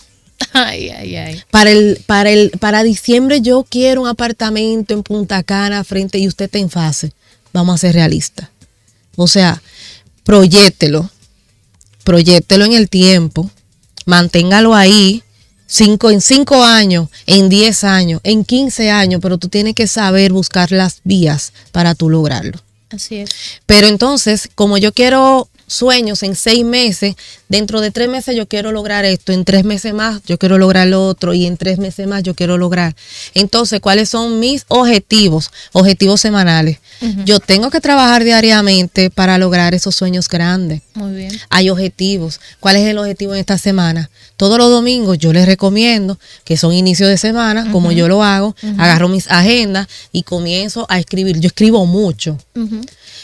[0.52, 1.42] ay, ay, ay.
[1.52, 6.28] Para el, para el, para diciembre yo quiero un apartamento en Punta Cana frente y
[6.28, 7.14] usted está en fase.
[7.54, 8.50] Vamos a ser realistas.
[9.16, 9.62] O sea,
[10.24, 11.10] proyéctelo,
[12.04, 13.50] proyéctelo en el tiempo,
[14.06, 15.24] manténgalo ahí,
[15.68, 20.32] cinco, en cinco años, en 10 años, en 15 años, pero tú tienes que saber
[20.32, 22.60] buscar las vías para tú lograrlo.
[22.90, 23.32] Así es.
[23.66, 27.16] Pero entonces, como yo quiero sueños en seis meses,
[27.50, 30.88] dentro de tres meses yo quiero lograr esto, en tres meses más yo quiero lograr
[30.88, 32.96] lo otro y en tres meses más yo quiero lograr.
[33.34, 35.52] Entonces, ¿cuáles son mis objetivos?
[35.72, 36.80] Objetivos semanales.
[37.26, 40.82] Yo tengo que trabajar diariamente para lograr esos sueños grandes.
[40.94, 41.38] Muy bien.
[41.50, 42.40] Hay objetivos.
[42.60, 44.10] ¿Cuál es el objetivo en esta semana?
[44.38, 48.56] Todos los domingos yo les recomiendo que son inicios de semana, como yo lo hago,
[48.78, 51.40] agarro mis agendas y comienzo a escribir.
[51.40, 52.38] Yo escribo mucho.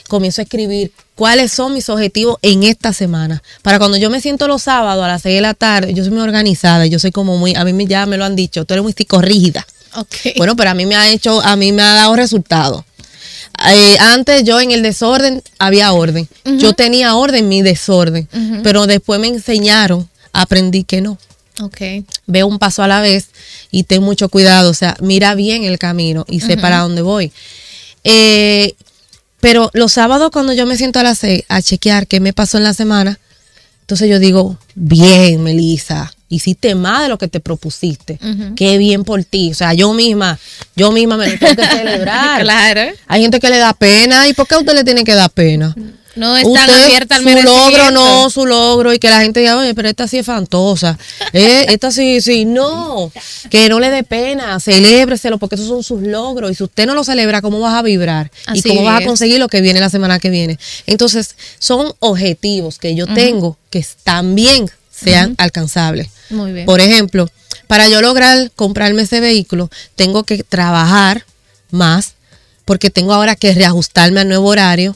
[0.09, 3.41] Comienzo a escribir cuáles son mis objetivos en esta semana.
[3.61, 6.11] Para cuando yo me siento los sábados a las 6 de la tarde, yo soy
[6.11, 8.73] muy organizada, yo soy como muy, a mí me, ya me lo han dicho, tú
[8.73, 9.65] eres muy psicorrígida.
[9.95, 10.15] Ok.
[10.37, 12.83] Bueno, pero a mí me ha hecho, a mí me ha dado resultados.
[13.67, 16.27] Eh, antes yo en el desorden había orden.
[16.45, 18.27] Yo tenía orden en mi desorden,
[18.63, 21.17] pero después me enseñaron, aprendí que no.
[21.61, 21.77] Ok.
[22.25, 23.27] Veo un paso a la vez
[23.71, 27.31] y ten mucho cuidado, o sea, mira bien el camino y sé para dónde voy.
[28.03, 28.75] Eh,
[29.39, 32.57] pero los sábados cuando yo me siento a las seis a chequear qué me pasó
[32.57, 33.19] en la semana,
[33.81, 38.19] entonces yo digo, bien, Melissa, hiciste más de lo que te propusiste.
[38.55, 39.51] Qué bien por ti.
[39.51, 40.37] O sea, yo misma,
[40.75, 42.41] yo misma me lo tengo que celebrar.
[42.41, 42.81] claro.
[43.07, 44.27] Hay gente que le da pena.
[44.27, 45.75] ¿Y por qué a usted le tiene que dar pena?
[46.15, 49.73] No está abierta al su logro, no, su logro, y que la gente diga, oye,
[49.73, 50.97] pero esta sí es fantosa.
[51.31, 53.11] Eh, esta sí, sí, no.
[53.51, 56.49] Que no le dé pena, celébreselo, porque esos son sus logros.
[56.49, 58.31] Y si usted no lo celebra, ¿cómo vas a vibrar?
[58.53, 60.57] ¿Y cómo vas a conseguir lo que viene la semana que viene?
[60.87, 66.09] Entonces, son objetivos que yo tengo que también sean alcanzables.
[66.31, 66.65] Muy bien.
[66.65, 67.29] Por ejemplo,
[67.67, 71.25] para yo lograr comprarme ese vehículo, tengo que trabajar
[71.69, 72.13] más,
[72.65, 74.95] porque tengo ahora que reajustarme al nuevo horario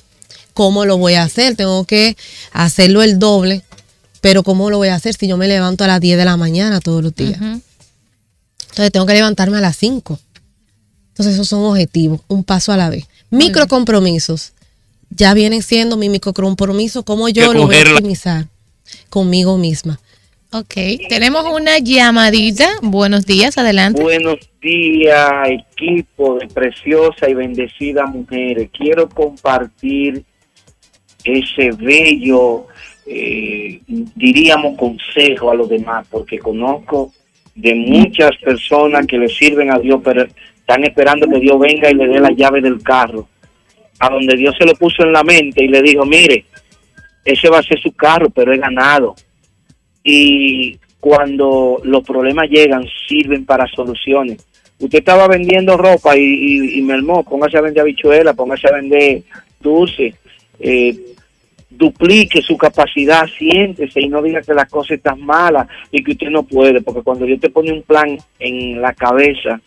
[0.53, 1.55] ¿cómo lo voy a hacer?
[1.55, 2.15] Tengo que
[2.51, 3.63] hacerlo el doble,
[4.21, 6.37] pero ¿cómo lo voy a hacer si yo me levanto a las 10 de la
[6.37, 7.39] mañana todos los días?
[7.41, 10.19] Entonces tengo que levantarme a las 5.
[11.09, 13.05] Entonces esos son objetivos, un paso a la vez.
[13.29, 14.53] Micro compromisos.
[15.09, 18.47] Ya vienen siendo mi micro compromiso, cómo yo lo voy a optimizar
[19.09, 19.99] conmigo misma.
[20.51, 20.75] Ok,
[21.09, 22.67] tenemos una llamadita.
[22.81, 24.01] Buenos días, adelante.
[24.01, 28.69] Buenos días, equipo de preciosa y bendecida mujeres.
[28.71, 30.23] Quiero compartir
[31.23, 32.67] ese bello,
[33.05, 37.11] eh, diríamos, consejo a los demás, porque conozco
[37.55, 40.25] de muchas personas que le sirven a Dios, pero
[40.57, 43.27] están esperando que Dios venga y le dé la llave del carro,
[43.99, 46.45] a donde Dios se lo puso en la mente y le dijo, mire,
[47.23, 49.15] ese va a ser su carro, pero he ganado.
[50.03, 54.45] Y cuando los problemas llegan, sirven para soluciones.
[54.79, 59.23] Usted estaba vendiendo ropa y, y, y mermó, póngase a vender habichuela, póngase a vender
[59.61, 60.15] dulce,
[60.63, 60.95] eh,
[61.69, 66.29] duplique su capacidad, siéntese y no diga que las cosas están malas y que usted
[66.29, 69.59] no puede, porque cuando Dios te pone un plan en la cabeza,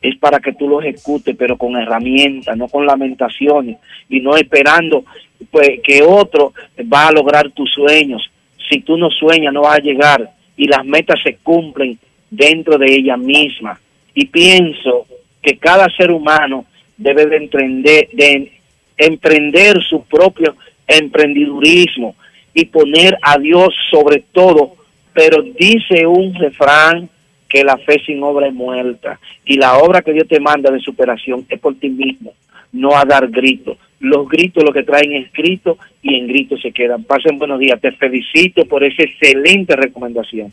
[0.00, 3.76] es para que tú lo ejecutes, pero con herramientas, no con lamentaciones
[4.08, 5.04] y no esperando
[5.50, 6.52] pues, que otro
[6.92, 8.30] va a lograr tus sueños.
[8.70, 11.98] Si tú no sueñas, no vas a llegar y las metas se cumplen
[12.30, 13.78] dentro de ella misma.
[14.14, 15.06] Y pienso
[15.42, 18.57] que cada ser humano debe de emprender, de
[18.98, 20.56] emprender su propio
[20.86, 22.16] emprendidurismo
[22.52, 24.74] y poner a Dios sobre todo.
[25.12, 27.08] Pero dice un refrán
[27.48, 30.80] que la fe sin obra es muerta y la obra que Dios te manda de
[30.80, 32.32] superación es por ti mismo,
[32.72, 33.78] no a dar gritos.
[34.00, 37.04] Los gritos lo que traen es grito y en grito se quedan.
[37.04, 37.80] Pasen buenos días.
[37.80, 40.52] Te felicito por esa excelente recomendación.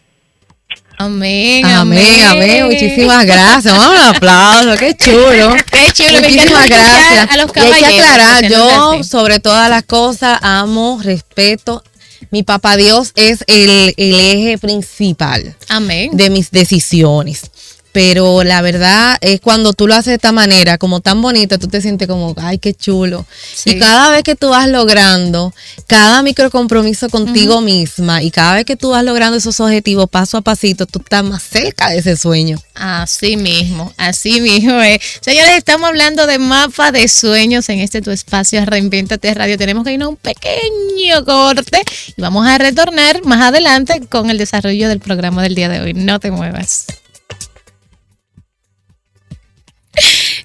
[0.98, 2.66] Amén, amén, amén.
[2.66, 3.78] Muchísimas gracias.
[3.78, 5.56] Vamos un aplauso, qué chulo.
[5.72, 6.22] Qué chulo.
[6.22, 7.30] Muchísimas gracias.
[7.30, 11.84] A los y hay que aclarar, yo sobre todas las cosas amo, respeto.
[12.32, 16.10] Mi papá Dios es el, el eje principal amén.
[16.14, 17.52] de mis decisiones
[17.96, 21.70] pero la verdad es cuando tú lo haces de esta manera, como tan bonito, tú
[21.70, 23.26] te sientes como, ay, qué chulo.
[23.64, 25.54] Y cada vez que tú vas logrando
[25.88, 30.36] cada micro compromiso contigo misma y cada vez que tú vas logrando esos objetivos paso
[30.36, 32.62] a pasito, tú estás más cerca de ese sueño.
[32.74, 34.74] Así mismo, así mismo.
[35.22, 39.58] Señores, estamos hablando de mapa de sueños en este tu espacio Reinventate Radio.
[39.58, 41.82] Tenemos que ir a un pequeño corte
[42.18, 45.94] y vamos a retornar más adelante con el desarrollo del programa del día de hoy.
[45.94, 46.88] No te muevas.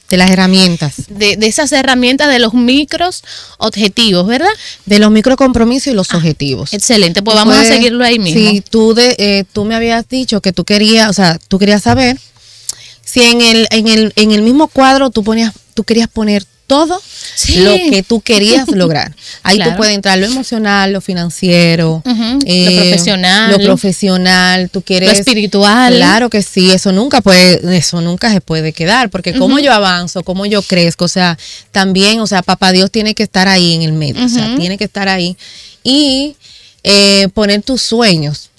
[0.10, 0.96] De las herramientas.
[1.08, 3.24] De, de esas herramientas de los micros
[3.58, 4.52] objetivos, ¿verdad?
[4.86, 6.74] De los microcompromisos y los objetivos.
[6.74, 8.38] Excelente, pues vamos a seguirlo ahí mismo.
[8.38, 11.84] Sí, tú, de, eh, tú me habías dicho que tú querías, o sea, tú querías
[11.84, 12.18] saber
[13.04, 17.02] si en el, en el, en el mismo cuadro tú ponías, tú querías poner todo
[17.36, 17.58] Sí.
[17.60, 19.14] lo que tú querías lograr.
[19.44, 19.72] Ahí Claro.
[19.72, 23.52] tú puedes entrar lo emocional, lo financiero, Ujú, eh, lo profesional.
[23.52, 25.94] lo profesional, tú quieres Lo espiritual.
[25.96, 30.24] Claro que sí, eso nunca puede, eso nunca se puede quedar, porque como yo avanzo,
[30.24, 31.38] como yo crezco, o sea,
[31.72, 34.78] también, o sea, papá Dios tiene que estar ahí en el medio, o sea, tiene
[34.78, 35.36] que estar ahí
[35.84, 36.38] y
[36.84, 38.50] eh, poner tus sueños.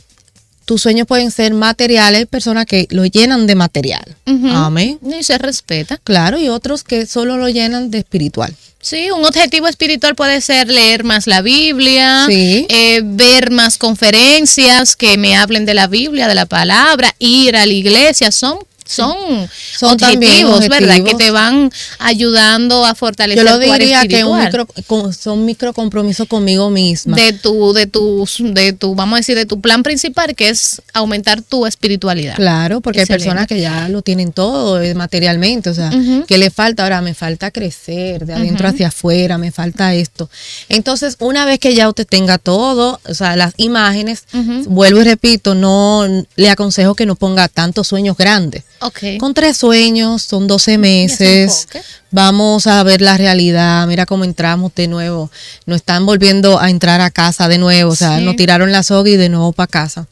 [0.65, 4.05] Tus sueños pueden ser materiales, personas que lo llenan de material.
[4.27, 4.99] Amén.
[5.19, 5.99] Y se respeta.
[6.03, 8.55] Claro, y otros que solo lo llenan de espiritual.
[8.81, 12.67] Sí, un objetivo espiritual puede ser leer más la Biblia, Sí.
[12.69, 17.65] eh, ver más conferencias que me hablen de la Biblia, de la palabra, ir a
[17.67, 18.59] la iglesia, son
[18.95, 20.95] son, Son también objetivos, ¿verdad?
[20.97, 21.19] Que objetivos.
[21.19, 24.67] te van ayudando a fortalecer Yo lo tu diría que un micro,
[25.13, 27.17] son micro compromisos conmigo misma.
[27.17, 30.83] de tu, de tu, de tu, vamos a decir, de tu plan principal, que es
[30.93, 32.37] aumentar tu espiritualidad.
[32.37, 33.23] Claro, porque Excelente.
[33.25, 36.25] hay personas que ya lo tienen todo eh, materialmente, o sea, Ujú.
[36.27, 40.29] que le falta ahora, me falta crecer de adentro hacia afuera, me falta esto.
[40.69, 44.25] Entonces, una vez que ya usted tenga todo, o sea, las imágenes,
[44.67, 48.65] vuelvo y repito, no le aconsejo que no ponga tantos sueños grandes.
[48.83, 49.19] Ok.
[49.19, 51.69] Con tres sueños, son 12 se meses.
[52.11, 53.87] Vamos a ver la realidad.
[53.87, 55.31] Mira cómo entramos de nuevo.
[55.67, 57.93] Nos están volviendo a entrar a casa de nuevo.
[57.93, 58.25] O sea, Sí.
[58.25, 60.07] nos tiraron la soga y de nuevo para casa.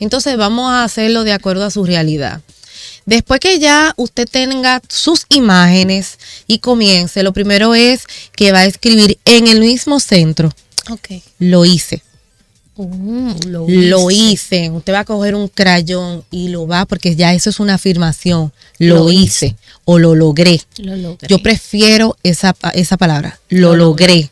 [0.00, 2.40] Entonces vamos a hacerlo de acuerdo a su realidad.
[3.04, 8.02] Después que ya usted tenga sus imágenes y comience, lo primero es
[8.36, 10.52] que va a escribir en el mismo centro.
[10.90, 11.08] Ok.
[11.38, 12.02] Lo hice.
[12.76, 14.56] Mm, lo, Lo hice.
[14.56, 14.70] hice.
[14.70, 18.52] Usted va a coger un crayón y lo va, porque ya eso es una afirmación.
[18.78, 20.60] Lo, Lo hice o lo logré.
[20.78, 21.28] Lo logré.
[21.28, 23.38] Yo prefiero esa, esa palabra.
[23.48, 24.30] Lo, logré.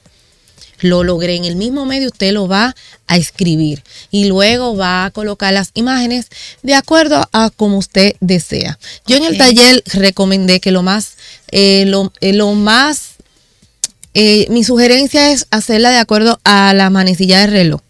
[0.81, 1.37] Lo logré.
[1.37, 2.75] En el mismo medio usted lo va
[3.07, 6.29] a escribir y luego va a colocar las imágenes
[6.63, 8.79] de acuerdo a como usted desea.
[9.07, 11.17] Yo en el taller recomendé que lo más,
[11.51, 13.17] eh, lo, eh, lo más,
[14.15, 17.81] eh, mi sugerencia es hacerla de acuerdo a la manecilla de reloj.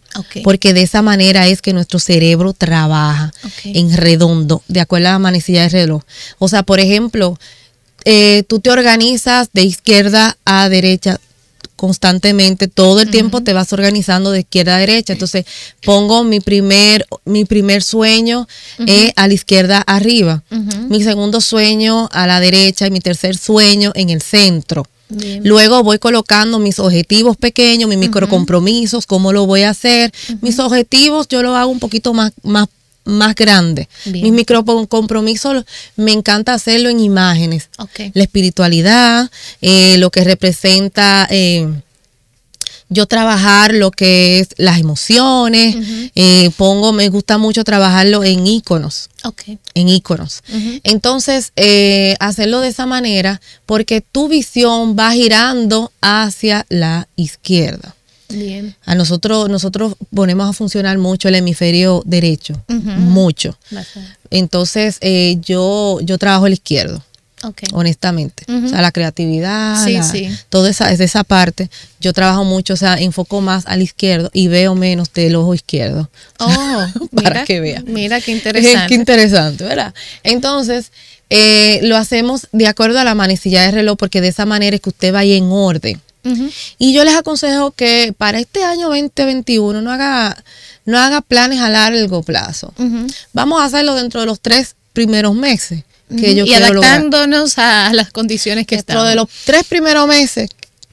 [0.43, 3.31] Porque de esa manera es que nuestro cerebro trabaja
[3.63, 6.03] en redondo, de acuerdo a la manecilla de reloj.
[6.39, 7.37] O sea, por ejemplo,
[8.05, 11.19] eh, tú te organizas de izquierda a derecha
[11.81, 15.13] constantemente, todo el tiempo te vas organizando de izquierda a derecha.
[15.13, 15.45] Entonces,
[15.83, 18.47] pongo mi primer, mi primer sueño
[18.85, 20.43] eh, a la izquierda arriba,
[20.89, 24.85] mi segundo sueño a la derecha y mi tercer sueño en el centro.
[25.09, 25.41] Bien.
[25.43, 30.11] Luego voy colocando mis objetivos pequeños, mis microcompromisos, cómo lo voy a hacer.
[30.39, 32.67] Mis objetivos yo lo hago un poquito más, más,
[33.03, 33.87] más grande.
[34.05, 34.23] Bien.
[34.23, 37.69] Mis microcompromisos me encanta hacerlo en imágenes.
[38.13, 39.29] La espiritualidad,
[39.61, 41.67] eh, lo que representa eh,
[42.89, 45.75] yo trabajar lo que es las emociones.
[46.13, 49.09] eh, pongo, me gusta mucho trabajarlo en iconos
[49.73, 50.43] en iconos.
[50.83, 57.95] Entonces, eh, hacerlo de esa manera porque tu visión va girando hacia la izquierda.
[58.33, 58.75] Bien.
[58.85, 63.57] A nosotros, nosotros ponemos a funcionar mucho el hemisferio derecho, mucho.
[63.71, 64.09] Bastante.
[64.29, 67.03] Entonces, eh, yo, yo trabajo el izquierdo,
[67.43, 67.63] Ok.
[67.73, 68.43] honestamente.
[68.47, 68.65] Ujú.
[68.65, 70.29] O sea, la creatividad, Sí, la- sí.
[70.49, 71.69] toda esa, es esa parte.
[71.99, 76.09] Yo trabajo mucho, o sea, enfoco más al izquierdo y veo menos del ojo izquierdo.
[76.39, 76.47] Oh,
[77.13, 77.83] Para mira, que vea.
[77.85, 78.93] Mira qué Qué interesante.
[78.93, 79.93] interesante, ¿verdad?
[80.23, 80.91] Entonces,
[81.29, 84.81] eh, lo hacemos de acuerdo a la manecilla de reloj porque de esa manera es
[84.81, 86.01] que usted vaya en orden.
[86.77, 90.43] Y yo les aconsejo que para este año 2021 no haga,
[90.85, 92.73] no haga planes a largo plazo.
[93.33, 95.83] Vamos a hacerlo dentro de los tres primeros meses
[96.17, 96.67] que yo y lograr.
[96.75, 99.09] adaptándonos a las condiciones que Dentro estamos.
[99.09, 100.49] de los tres primeros meses,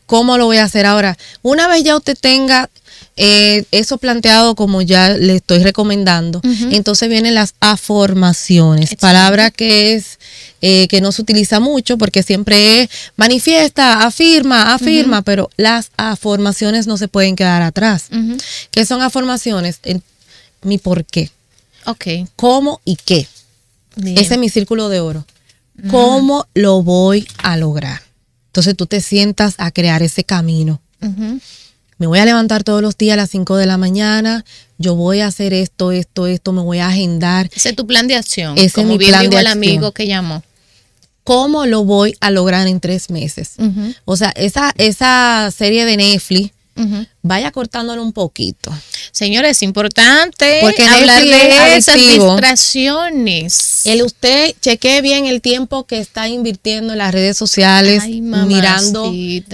[0.06, 1.18] ¿cómo lo voy a hacer ahora?
[1.42, 2.70] Una vez ya usted tenga
[3.18, 9.00] eh, eso planteado como ya le estoy recomendando, entonces vienen las afirmaciones, Excelente.
[9.00, 10.18] palabra que es
[10.62, 16.86] eh, que no se utiliza mucho porque siempre es manifiesta, afirma, afirma, pero las afirmaciones
[16.86, 18.06] no se pueden quedar atrás.
[18.10, 18.36] Ujú.
[18.70, 19.78] ¿Qué son afirmaciones?
[19.84, 20.02] En-
[20.62, 21.30] mi por qué,
[21.86, 22.06] Ok.
[22.36, 23.28] cómo y qué.
[23.96, 24.18] Bien.
[24.18, 25.24] Ese es mi círculo de oro.
[25.90, 28.02] ¿Cómo lo voy a lograr?
[28.48, 30.80] Entonces tú te sientas a crear ese camino.
[31.00, 31.38] Ujú.
[31.98, 34.44] Me voy a levantar todos los días a las 5 de la mañana.
[34.78, 36.52] Yo voy a hacer esto, esto, esto.
[36.52, 37.50] Me voy a agendar.
[37.54, 38.56] Ese es tu plan de acción.
[38.56, 39.64] Ese es como mi bien plan dijo de el acción.
[39.64, 40.42] amigo que llamó.
[41.24, 43.56] ¿Cómo lo voy a lograr en tres meses?
[44.06, 46.52] O sea, esa, esa serie de Netflix,
[47.20, 48.72] vaya cortándolo un poquito.
[49.12, 53.67] Señores, es importante Porque hablar de es esas distracciones.
[53.84, 59.12] El usted chequee bien el tiempo que está invirtiendo en las redes sociales, Ay, mirando,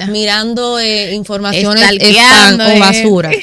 [0.09, 2.79] mirando eh, informaciones o eh.
[2.79, 3.31] basura.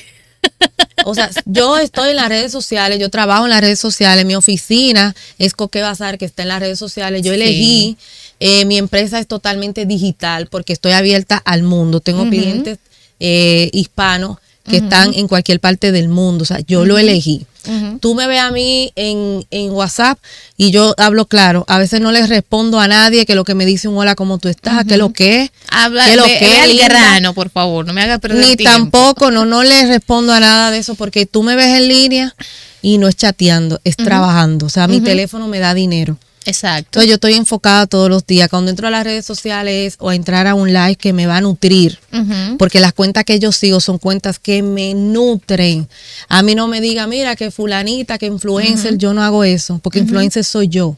[1.05, 4.35] O sea, yo estoy en las redes sociales, yo trabajo en las redes sociales, mi
[4.35, 7.23] oficina es Coque Bazar, que está en las redes sociales.
[7.23, 7.41] Yo Sí.
[7.41, 7.97] elegí,
[8.39, 11.99] eh, mi empresa es totalmente digital porque estoy abierta al mundo.
[12.01, 12.77] Tengo clientes
[13.19, 16.43] eh, hispanos que están en cualquier parte del mundo.
[16.43, 17.45] O sea, yo lo elegí.
[17.99, 20.17] Tú me ves a mí en, en WhatsApp
[20.57, 21.63] y yo hablo claro.
[21.67, 24.39] A veces no les respondo a nadie que lo que me dice un hola, ¿cómo
[24.39, 24.83] tú estás?
[24.85, 25.51] ¿Qué lo que es?
[25.69, 28.73] Habla, ¿Qué lo ve- que al grano, por favor, no me haga perder Ni tiempo.
[28.97, 32.35] tampoco, no, no les respondo a nada de eso porque tú me ves en línea
[32.81, 34.65] y no es chateando, es trabajando.
[34.65, 36.17] O sea, mi teléfono me da dinero.
[36.45, 36.99] Exacto.
[36.99, 38.49] Entonces yo estoy enfocada todos los días.
[38.49, 41.37] Cuando entro a las redes sociales o a entrar a un live que me va
[41.37, 41.99] a nutrir,
[42.57, 45.87] porque las cuentas que yo sigo son cuentas que me nutren.
[46.29, 49.99] A mí no me diga, mira, que fulanita, que influencer, yo no hago eso, porque
[49.99, 50.97] influencer soy yo.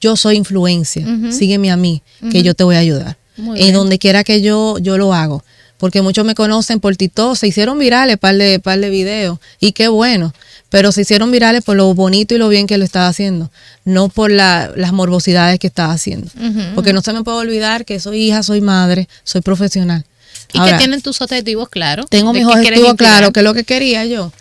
[0.00, 1.06] Yo soy influencia.
[1.30, 3.16] Sígueme a mí, que yo te voy a ayudar.
[3.36, 5.44] En donde quiera que yo, yo lo hago.
[5.78, 9.38] Porque muchos me conocen por TikTok, se hicieron virales par de, par de videos.
[9.60, 10.32] Y qué bueno.
[10.74, 13.48] Pero se hicieron virales por lo bonito y lo bien que lo estaba haciendo.
[13.84, 16.28] No por la- las morbosidades que estaba haciendo.
[16.74, 20.04] Porque no se me puede olvidar que soy hija, soy madre, soy profesional.
[20.52, 22.06] Y Ahora, que tienen tus objetivos claros.
[22.10, 24.32] tengo mis objetivos claros, que es lo que quería yo.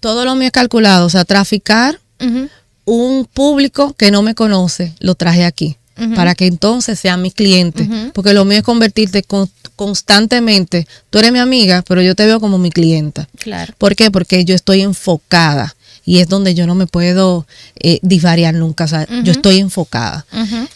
[0.00, 1.04] Todo lo mío es calculado.
[1.04, 2.00] O sea, traficar
[2.86, 5.76] un público que no me conoce, lo traje aquí.
[6.16, 7.86] Para que entonces sean mis clientes.
[8.14, 10.86] Porque lo mío es convertirte con- constantemente.
[11.10, 13.28] Tú eres mi amiga, pero yo te veo como mi clienta.
[13.38, 13.74] Claro.
[13.78, 14.10] ¿Por qué?
[14.10, 15.74] Porque yo estoy enfocada.
[16.06, 17.46] Y es donde yo no me puedo
[17.80, 18.84] eh, divariar nunca.
[18.84, 20.26] O sea, yo estoy enfocada.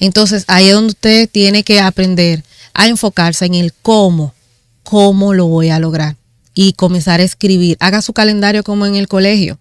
[0.01, 2.43] Entonces, ahí es donde usted tiene que aprender
[2.73, 4.35] a enfocarse en el cómo,
[4.85, 6.17] cómo lo voy a lograr.
[6.55, 7.77] Y comenzar a escribir.
[7.79, 9.59] Haga su calendario como en el colegio.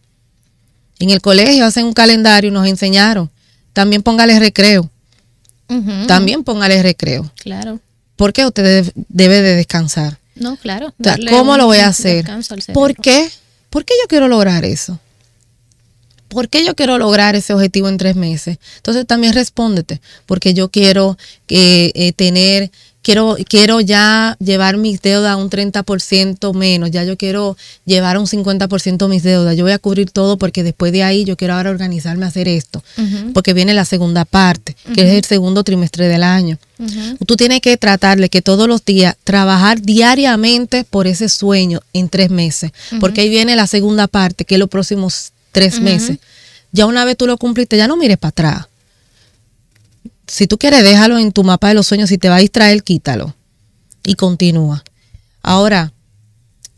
[0.99, 3.29] En el colegio hacen un calendario y nos enseñaron.
[3.73, 4.89] También póngale recreo.
[6.07, 7.29] También póngale recreo.
[7.35, 7.79] Claro.
[8.17, 10.19] Porque usted debe, de descansar.
[10.35, 10.93] No, claro.
[10.99, 12.25] O sea, ¿Cómo lo voy a hacer?
[12.73, 13.29] ¿Por qué?
[13.69, 14.99] ¿Por qué yo quiero lograr eso?
[16.27, 18.59] ¿Por qué yo quiero lograr ese objetivo en tres meses?
[18.77, 22.71] Entonces también respóndete, porque yo quiero eh, eh, tener,
[23.07, 27.55] quiero, quiero ya llevar mis deudas a un 30% menos, ya yo quiero
[27.85, 31.23] llevar a un 50% mis deudas, yo voy a cubrir todo porque después de ahí
[31.23, 32.83] yo quiero ahora organizarme a hacer esto,
[33.33, 36.57] porque viene la segunda parte, que es el segundo trimestre del año.
[36.79, 37.25] Ujú.
[37.25, 42.09] Tú tienes que tratar de que todos los días, trabajar diariamente por ese sueño en
[42.09, 46.17] tres meses, porque ahí viene la segunda parte, que es los próximos tres meses.
[46.73, 48.67] Ya una vez tú lo cumpliste, ya no mires para atrás.
[50.27, 52.09] Si tú quieres, déjalo en tu mapa de los sueños.
[52.09, 53.33] Si te va a distraer, quítalo.
[54.03, 54.83] Y continúa.
[55.41, 55.93] Ahora,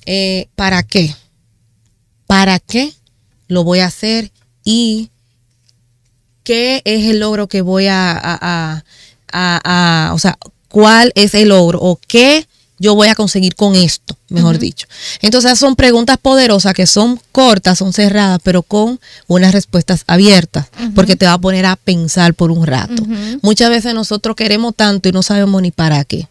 [0.06, 1.16] eh, ¿para qué?
[2.28, 2.93] ¿Para qué
[3.47, 4.32] lo voy a hacer?
[4.64, 5.10] Y
[6.43, 8.84] qué es el logro que voy a, a-
[9.32, 9.62] a-
[10.12, 10.38] a- o sea,
[10.68, 12.47] cuál es el logro o qué
[12.80, 14.88] yo voy a conseguir con esto, mejor dicho.
[15.21, 21.17] Entonces son preguntas poderosas que son cortas, son cerradas, pero con unas respuestas abiertas, porque
[21.17, 23.03] te va a poner a pensar por un rato.
[23.41, 26.27] Muchas veces nosotros queremos tanto y no sabemos ni para qué.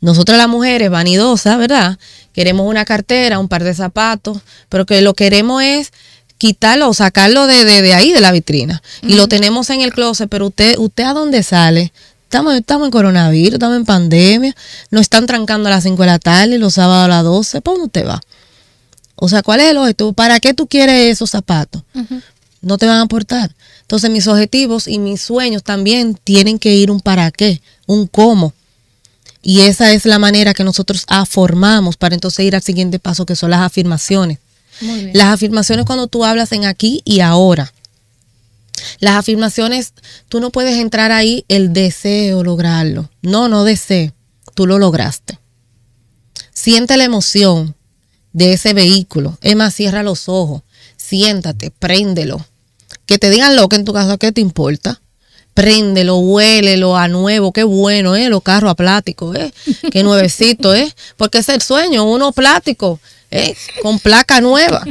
[0.00, 1.98] Nosotras las mujeres vanidosas, ¿verdad?
[2.32, 4.38] Queremos una cartera, un par de zapatos,
[4.68, 5.92] pero que lo queremos es
[6.36, 8.82] quitarlo o sacarlo de, de, de ahí, de la vitrina.
[9.02, 11.92] Y lo tenemos en el closet, pero usted, ¿usted a dónde sale?
[12.26, 14.56] Estamos, estamos en coronavirus, estamos en pandemia,
[14.90, 17.60] nos están trancando a las 5 de la tarde los sábados a las 12.
[17.60, 18.20] ¿Para dónde usted va?
[19.14, 20.12] O sea, ¿cuál es el objetivo?
[20.12, 21.82] ¿Para qué tú quieres esos zapatos?
[22.60, 23.54] No te van a aportar.
[23.82, 28.52] Entonces mis objetivos y mis sueños también tienen que ir un para qué, un cómo.
[29.40, 33.36] Y esa es la manera que nosotros formamos para entonces ir al siguiente paso, que
[33.36, 34.40] son las afirmaciones.
[34.80, 35.16] Muy bien.
[35.16, 37.72] Las afirmaciones cuando tú hablas en aquí y ahora.
[39.00, 39.92] Las afirmaciones,
[40.28, 43.10] tú no puedes entrar ahí el deseo lograrlo.
[43.22, 44.12] No, no deseo.
[44.54, 45.38] Tú lo lograste.
[46.52, 47.74] Siente la emoción
[48.32, 49.38] de ese vehículo.
[49.40, 50.62] Es más, cierra los ojos.
[50.96, 52.44] Siéntate, préndelo.
[53.06, 55.00] Que te digan lo que en tu casa, ¿qué te importa?
[55.54, 58.28] Préndelo, huélelo a nuevo, qué bueno, ¿eh?
[58.28, 59.52] Los carros a plástico, ¿eh?
[59.90, 60.92] Qué nuevecito, ¿eh?
[61.16, 63.00] Porque es el sueño, uno plástico,
[63.30, 63.54] ¿eh?
[63.82, 64.84] Con placa nueva.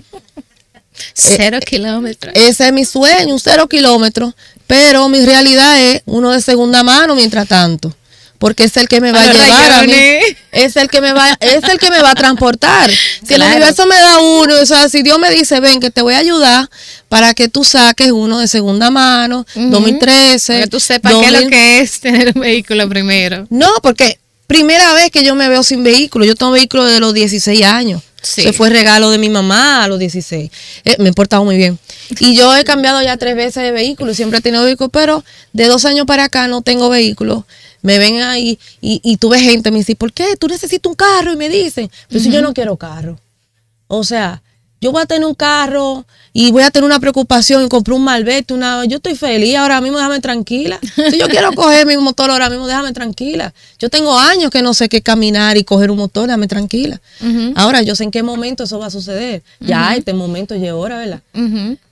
[1.13, 2.33] Cero kilómetros.
[2.35, 4.33] Ese es mi sueño, un cero kilómetros.
[4.67, 7.95] Pero mi realidad es uno de segunda mano mientras tanto.
[8.37, 9.93] Porque es el que me va a llevar a mí.
[9.93, 10.35] rayones.
[10.51, 12.91] Es el que me va, es el que me va a transportar.
[13.25, 16.01] Si el universo me da uno, o sea, si Dios me dice, ven, que te
[16.01, 16.69] voy a ayudar
[17.07, 19.69] para que tú saques uno de segunda mano, Ujú.
[19.69, 20.53] 2013.
[20.53, 21.43] Para que tú sepas qué es 2000.
[21.43, 23.47] lo que es tener un vehículo primero.
[23.49, 26.25] No, porque primera vez que yo me veo sin vehículo.
[26.25, 28.01] Yo tengo vehículo los los 16 años.
[28.25, 28.41] Sí.
[28.41, 30.51] Se fue regalo de mi mamá a los 16.
[30.83, 31.77] Eh, me he portado muy bien.
[32.19, 35.23] Y yo he cambiado ya tres veces de vehículo, siempre he tenido vehículo, pero
[35.53, 37.45] de dos años para acá no tengo vehículo.
[37.81, 40.35] Me ven ahí y, y tú ves gente, me dice, ¿por qué?
[40.37, 43.19] Tú necesitas un carro y me dicen, pero si yo no quiero carro.
[43.87, 44.41] O sea,
[44.81, 46.05] yo voy a tener un carro
[46.37, 49.79] y voy a tener una preocupación y comprar un malvete, una, yo estoy feliz ahora
[49.79, 50.77] mismo, déjame tranquila.
[51.09, 53.53] Si yo quiero coger mi motor ahora mismo, déjame tranquila.
[53.79, 56.99] Yo tengo años que no sé qué caminar y coger un motor, déjame tranquila.
[57.55, 59.43] Ahora yo sé en qué momento eso va a suceder.
[59.61, 61.21] Ya este momento llegó ahora, ¿verdad?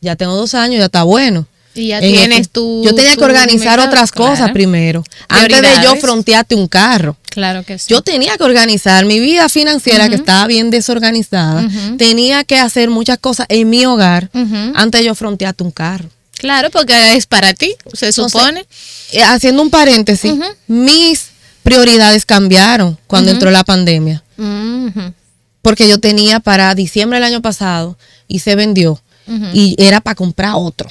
[0.02, 1.48] Ya tengo dos años, ya está bueno.
[1.76, 2.84] Y ya tienes tu.
[2.84, 5.04] Yo tenía que organizar otras cosas primero.
[5.28, 7.18] Antes de yo frontearte un carro.
[7.30, 7.88] Claro que sí.
[7.90, 11.68] Yo tenía que organizar mi vida financiera, que estaba bien desorganizada.
[11.98, 14.30] Tenía que hacer muchas cosas en mi hogar
[14.76, 16.10] antes de yo frontearte un carro.
[16.38, 18.66] Claro, porque es para ti, se supone.
[19.14, 20.34] Eh, haciendo un paréntesis,
[20.68, 21.28] mis
[21.64, 24.24] prioridades cambiaron cuando entró la pandemia.
[25.62, 27.98] Porque yo tenía para diciembre del año pasado
[28.28, 29.02] y se vendió.
[29.54, 30.90] Y era para comprar otro.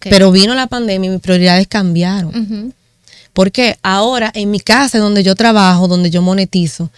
[0.00, 2.72] Pero vino la pandemia y mis prioridades cambiaron.
[3.32, 6.90] Porque ahora en mi casa, donde yo trabajo, donde yo monetizo,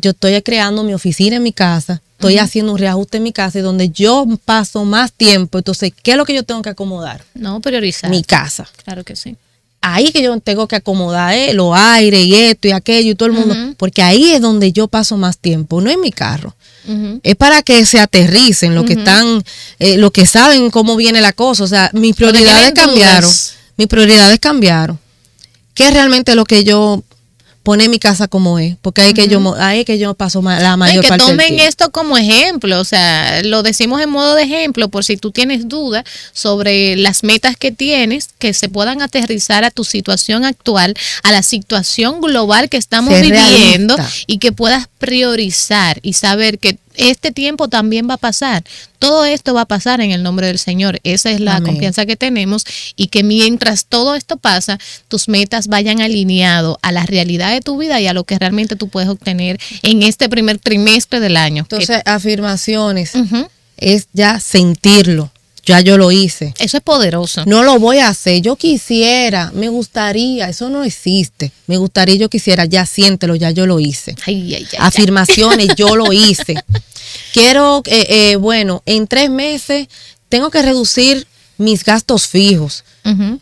[0.00, 3.58] yo estoy creando mi oficina en mi casa, estoy haciendo un reajuste en mi casa
[3.58, 5.58] y donde yo paso más tiempo.
[5.58, 7.24] Entonces, ¿qué es lo que yo tengo que acomodar?
[7.34, 8.10] No, priorizar.
[8.10, 8.68] Mi casa.
[8.84, 9.36] Claro que sí.
[9.80, 13.28] Ahí que yo tengo que acomodar eh, los aires y esto y aquello y todo
[13.28, 16.54] el mundo, porque ahí es donde yo paso más tiempo, no en mi carro.
[17.22, 19.42] Es para que se aterricen los que están,
[19.78, 21.64] eh, los que saben cómo viene la cosa.
[21.64, 23.30] O sea, mis prioridades cambiaron.
[23.76, 24.98] Mis prioridades cambiaron.
[25.74, 27.04] ¿Qué es realmente lo que yo
[27.68, 31.06] pone mi casa como es, porque ahí que yo ahí que yo paso la mayor
[31.06, 35.04] parte que tomen esto como ejemplo, o sea, lo decimos en modo de ejemplo por
[35.04, 36.02] si tú tienes dudas
[36.32, 41.42] sobre las metas que tienes que se puedan aterrizar a tu situación actual, a la
[41.42, 43.96] situación global que estamos viviendo
[44.26, 48.64] y que puedas priorizar y saber que este tiempo también va a pasar.
[48.98, 51.00] Todo esto va a pasar en el nombre del Señor.
[51.04, 52.64] Esa es la confianza que tenemos
[52.96, 57.78] y que mientras todo esto pasa, tus metas vayan alineado a la realidad de tu
[57.78, 61.62] vida y a lo que realmente tú puedes obtener en este primer trimestre del año.
[61.62, 63.12] Entonces, afirmaciones
[63.76, 65.30] es ya sentirlo.
[65.68, 66.54] Ya yo lo hice.
[66.58, 67.44] Eso es poderoso.
[67.44, 68.40] No lo voy a hacer.
[68.40, 71.52] Yo quisiera, me gustaría, eso no existe.
[71.66, 74.14] Me gustaría, yo quisiera, ya siéntelo, ya yo lo hice.
[74.78, 76.54] Afirmaciones, yo lo hice.
[77.32, 79.88] Quiero, eh, eh, bueno, en tres meses
[80.28, 81.26] tengo que reducir
[81.58, 82.84] mis gastos fijos.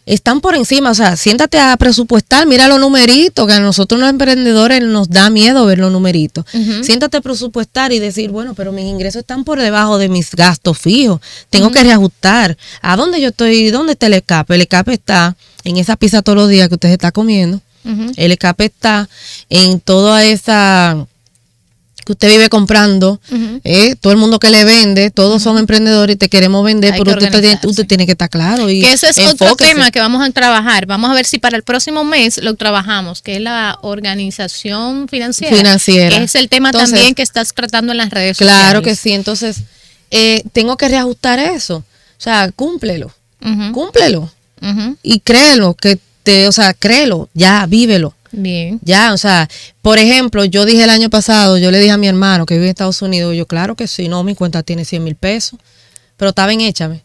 [0.07, 4.09] Están por encima, o sea, siéntate a presupuestar, mira los numeritos, que a nosotros los
[4.09, 6.45] emprendedores nos da miedo ver los numeritos.
[6.83, 10.79] Siéntate a presupuestar y decir, bueno, pero mis ingresos están por debajo de mis gastos
[10.79, 12.57] fijos, tengo que reajustar.
[12.81, 13.71] ¿A dónde yo estoy?
[13.71, 14.55] ¿Dónde está el escape?
[14.55, 17.61] El escape está en esa pizza todos los días que usted está comiendo.
[18.17, 19.09] El escape está
[19.49, 21.07] en toda esa
[22.07, 23.21] que usted vive comprando,
[23.65, 27.11] eh, todo el mundo que le vende, todos son emprendedores y te queremos vender, pero
[27.11, 28.71] usted, tiene, que estar claro.
[28.71, 30.87] Y que ese es otro tema que vamos a trabajar.
[30.87, 35.57] Vamos a ver si para el próximo mes lo trabajamos, que es la organización financiera.
[35.57, 36.17] Financiera.
[36.19, 38.63] es el tema también que estás tratando en las redes sociales.
[38.63, 39.11] Claro que sí.
[39.11, 39.63] Entonces,
[40.13, 41.79] eh, tengo que reajustar eso.
[41.79, 41.85] O
[42.19, 43.13] sea, cúmplelo.
[43.73, 44.31] Cúmplelo.
[45.03, 48.15] Y créelo, que te, o sea, créelo, ya, vívelo.
[48.37, 48.79] Bien.
[48.83, 49.49] Ya, o sea,
[49.81, 52.67] por ejemplo, yo dije el año pasado, yo le dije a mi hermano que vive
[52.67, 55.59] en Estados Unidos, yo, claro que sí, no, mi cuenta tiene 100 mil pesos,
[56.19, 57.03] pero está bien, échame.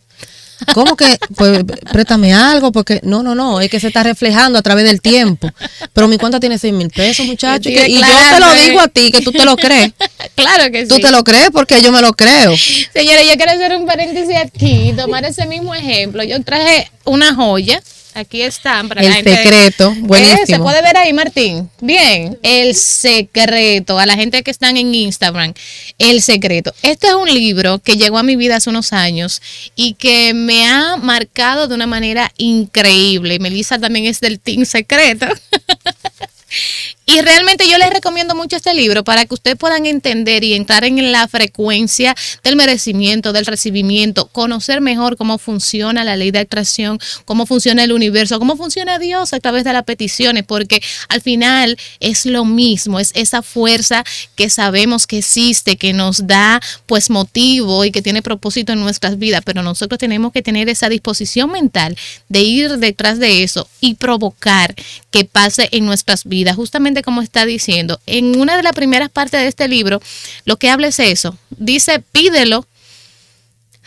[0.73, 1.17] ¿Cómo que?
[1.36, 5.01] Pues préstame algo, porque no, no, no, es que se está reflejando a través del
[5.01, 5.49] tiempo.
[5.93, 7.69] Pero mi cuenta tiene 6 mil pesos, muchacho.
[7.69, 9.93] Y, yo te lo digo a ti, que tú te lo crees.
[10.36, 10.88] claro que sí.
[10.89, 12.53] Tú te lo crees porque yo me lo creo.
[12.93, 16.23] Señores, yo quiero hacer un paréntesis aquí, tomar ese mismo ejemplo.
[16.23, 17.82] Yo traje una joya
[18.14, 20.45] Aquí están para el secreto, buenísimo.
[20.45, 21.70] se puede ver ahí, Martín.
[21.80, 23.97] Bien, el secreto.
[23.97, 25.53] A la gente que están en Instagram,
[25.97, 26.74] el secreto.
[26.82, 29.41] Este es un libro que llegó a mi vida hace unos años
[29.76, 33.39] y que me ha marcado de una manera increíble.
[33.39, 35.28] Melissa también es del Team Secreto.
[37.04, 40.84] Y realmente yo les recomiendo mucho este libro para que ustedes puedan entender y entrar
[40.84, 46.99] en la frecuencia del merecimiento, del recibimiento, conocer mejor cómo funciona la ley de atracción,
[47.26, 51.76] cómo funciona el universo, cómo funciona Dios a través de las peticiones, porque al final
[51.99, 54.04] es lo mismo, es esa fuerza
[54.36, 59.18] que sabemos que existe, que nos da pues motivo y que tiene propósito en nuestras
[59.18, 61.97] vidas, pero nosotros tenemos que tener esa disposición mental
[62.30, 64.76] de ir detrás de eso y provocar
[65.10, 68.00] que pase en nuestras vidas, justamente como está diciendo.
[68.06, 70.02] En una de las primeras partes de este libro,
[70.46, 71.38] lo que habla es eso.
[71.50, 72.66] Dice, pídelo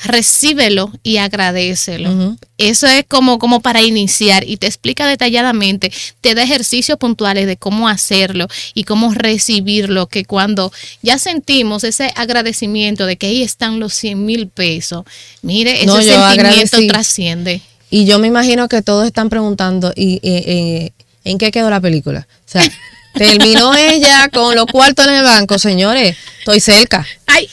[0.03, 2.37] recíbelo y agradecelo.
[2.59, 7.57] Eso es como, como para iniciar y te explica detalladamente, te da ejercicios puntuales de
[7.57, 13.81] cómo hacerlo y cómo recibirlo, que cuando ya sentimos ese agradecimiento de que ahí están
[13.81, 15.05] los 100 mil pesos,
[15.43, 16.89] mire, ese No, sentimiento agradecí.
[16.89, 17.63] trasciende.
[17.91, 20.91] Y yo me imagino que todos están preguntando, ¿y eh, eh,
[21.25, 22.27] en qué quedó la película?
[22.47, 22.63] O sea,
[23.15, 27.49] terminó ella con los cuartos en el banco, señores, estoy cerca, ¡Ay!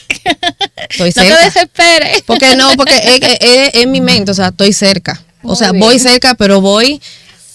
[0.90, 1.44] estoy no te cerca.
[1.44, 2.22] desesperes.
[2.26, 5.22] Porque no, porque es, es- es en mi mente, o sea, estoy cerca.
[5.44, 5.84] O sea, bien.
[5.84, 7.02] voy cerca, pero voy,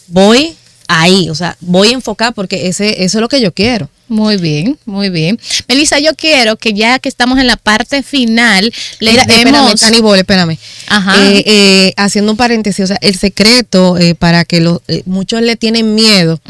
[0.09, 0.57] voy
[0.89, 3.89] ahí, o sea, voy a enfocar porque ese, eso es lo que yo quiero.
[4.09, 5.39] Muy bien, muy bien.
[5.67, 9.81] Melissa, yo quiero que ya que estamos en la parte final, le Mira, espérame, demos...
[9.81, 10.59] Tani Bol, espérame.
[10.87, 11.29] Ajá.
[11.29, 15.43] Eh, eh, haciendo un paréntesis, o sea, el secreto eh, para que los, eh, muchos
[15.43, 16.41] le tienen miedo,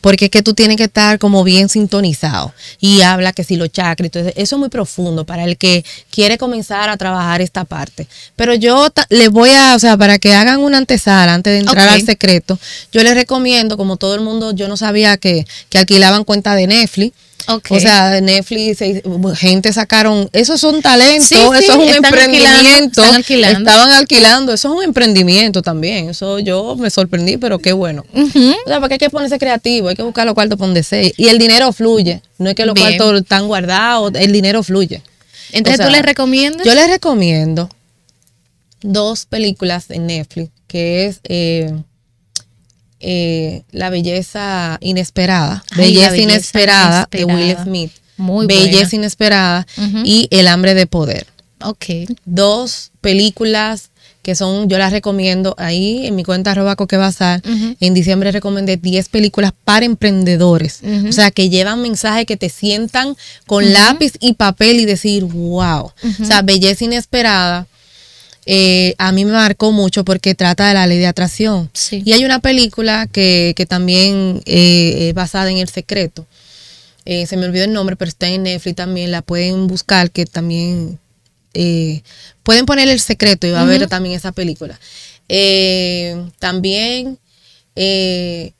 [0.00, 3.70] porque es que tú tienes que estar como bien sintonizado y habla que si los
[3.70, 7.64] chakras y todo eso, es muy profundo para el que quiere comenzar a trabajar esta
[7.64, 8.06] parte.
[8.36, 11.88] Pero yo les voy a, o sea, para que hagan una antesala antes de entrar
[11.88, 12.58] al secreto,
[12.92, 16.66] yo les recomiendo, como todo el mundo, yo no sabía que, que alquilaban cuenta de
[16.66, 17.05] Netflix.
[17.48, 18.78] O sea, Netflix,
[19.38, 23.00] gente sacaron, esos son talentos, Sí, sí, eso es un alquilando, emprendimiento.
[23.02, 23.70] están alquilando.
[23.70, 26.10] Estaban alquilando, eso es un emprendimiento también.
[26.10, 28.04] Eso yo me sorprendí, pero qué bueno.
[28.14, 31.08] O sea, porque hay que ponerse creativo, hay que buscar los cuartos por donde sea.
[31.16, 32.96] Y el dinero fluye, no es que los Bien.
[32.96, 35.02] cuartos están guardados, el dinero fluye.
[35.52, 36.66] Entonces, O ¿tú les recomiendas?
[36.66, 37.68] Yo les recomiendo
[38.82, 41.72] dos películas en Netflix, que es eh,
[43.08, 47.56] eh, La belleza inesperada, Ay, Belleza, belleza inesperada, de Will.
[47.62, 47.92] Smith.
[48.16, 48.94] Muy Belleza buena.
[48.96, 49.66] inesperada
[50.04, 51.26] y El hambre de poder.
[51.62, 51.84] Ok.
[52.24, 53.90] Dos películas
[54.22, 57.42] que son, yo las recomiendo ahí en mi cuenta arroba coquebazar.
[57.48, 57.76] Ujú.
[57.78, 60.80] En diciembre recomendé 10 películas para emprendedores.
[61.08, 65.92] O sea, que llevan mensajes que te sientan con lápiz y papel y decir, wow.
[66.20, 67.68] O sea, Belleza Inesperada
[68.46, 71.68] eh, a mí me marcó mucho porque trata de la ley de atracción.
[71.72, 72.02] Sí.
[72.04, 76.26] Y hay una película que, que también eh, es basada en El Secreto.
[77.04, 79.10] Eh, se me olvidó el nombre, pero está en Netflix también.
[79.10, 80.98] La pueden buscar, que también
[82.42, 84.78] pueden poner El Secreto y va a ver también esa película.
[85.28, 87.18] Eh, también
[87.74, 88.52] eh,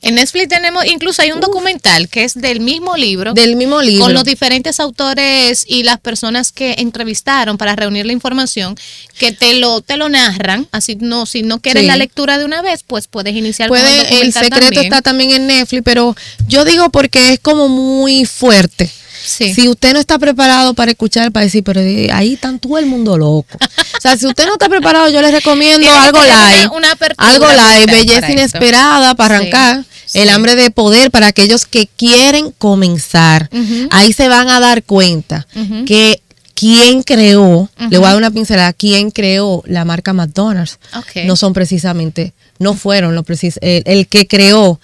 [0.00, 3.32] En Netflix tenemos, incluso hay un documental que es del mismo libro.
[3.34, 4.04] del mismo libro.
[4.04, 8.76] con los diferentes autores y las personas que entrevistaron para reunir la información
[9.18, 11.86] que te lo te lo narran así no si no quieres Sí.
[11.88, 14.84] la lectura de una vez pues puedes iniciar con el Puede, el documental secreto también.
[14.84, 16.14] está también en Netflix, pero
[16.46, 18.90] yo digo porque es como muy fuerte.
[19.28, 19.52] Sí.
[19.52, 22.86] Si usted no está preparado para escuchar, para decir, pero eh, ahí está todo el
[22.86, 23.58] mundo loco.
[23.96, 26.68] o sea, si usted no está preparado, yo les recomiendo algo una- live.
[26.68, 29.84] una algo live, belleza para inesperada para arrancar.
[30.06, 30.18] sí.
[30.20, 33.50] El hambre de poder para aquellos que quieren comenzar.
[33.90, 35.46] Ahí se van a dar cuenta
[35.86, 36.22] que
[36.54, 40.78] quién creó, le voy a dar una pincelada, quién creó la marca McDonald's
[41.26, 44.80] no son precisamente, no fueron lo precis el, el que creó,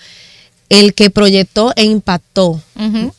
[0.69, 2.61] el que proyectó e impactó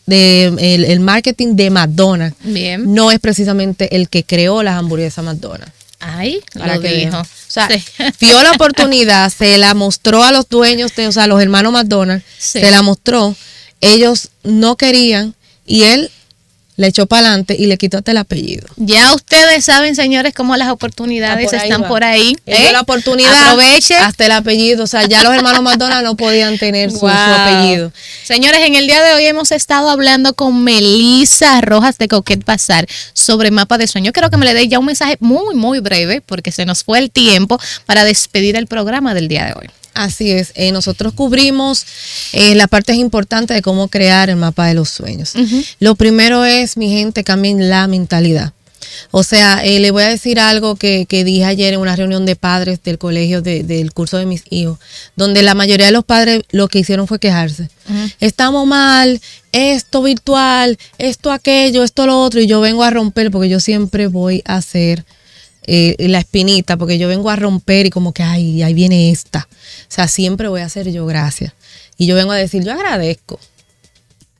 [0.05, 2.35] de, el, el marketing de McDonald's.
[2.43, 2.93] Bien.
[2.93, 5.71] No es precisamente el que creó las hamburguesas McDonald's.
[5.99, 7.17] Ay, Para lo que dijo.
[7.19, 7.83] O sea, Sí.
[8.19, 11.71] vio la oportunidad, se la mostró a los dueños, de, o sea, a los hermanos
[11.73, 12.59] McDonald's, Sí.
[12.59, 13.35] se la mostró.
[13.81, 15.33] Ellos no querían
[15.65, 16.11] y él
[16.77, 18.67] le echó para adelante y le quitó hasta el apellido.
[18.75, 21.87] Ya ustedes saben, señores, cómo las oportunidades por están va.
[21.87, 22.35] por ahí.
[22.45, 22.71] ¿eh?
[22.71, 23.47] la oportunidad.
[23.47, 23.95] Aproveche.
[23.95, 24.83] Hasta el apellido.
[24.83, 27.91] O sea, ya los hermanos McDonald's no podían tener su, apellido.
[28.23, 32.87] Señores, en el día de hoy hemos estado hablando con Melissa Rojas de Coquet Pasar
[33.13, 34.11] sobre mapa de sueño.
[34.11, 36.99] Quiero que me le dé ya un mensaje muy, muy breve porque se nos fue
[36.99, 39.69] el tiempo para despedir el programa del día de hoy.
[39.95, 40.51] Así es.
[40.55, 41.85] eh, nosotros cubrimos
[42.33, 45.33] eh, la parte importante de cómo crear el mapa de los sueños.
[45.79, 48.53] Lo primero es, mi gente, cambien la mentalidad.
[49.11, 52.25] O sea, eh, le voy a decir algo que, que dije ayer en una reunión
[52.25, 54.77] de padres del colegio de- del curso de mis hijos,
[55.15, 57.69] donde la mayoría de los padres lo que hicieron fue quejarse.
[58.19, 59.19] Estamos mal,
[59.51, 64.07] esto virtual, esto aquello, esto lo otro, y yo vengo a romper porque yo siempre
[64.07, 65.03] voy a hacer
[65.67, 69.47] eh, la espinita, porque yo vengo a romper y como que, ay, ahí viene esta.
[69.49, 71.53] O sea, siempre voy a hacer yo gracias.
[71.97, 73.39] Y yo vengo a decir, yo agradezco.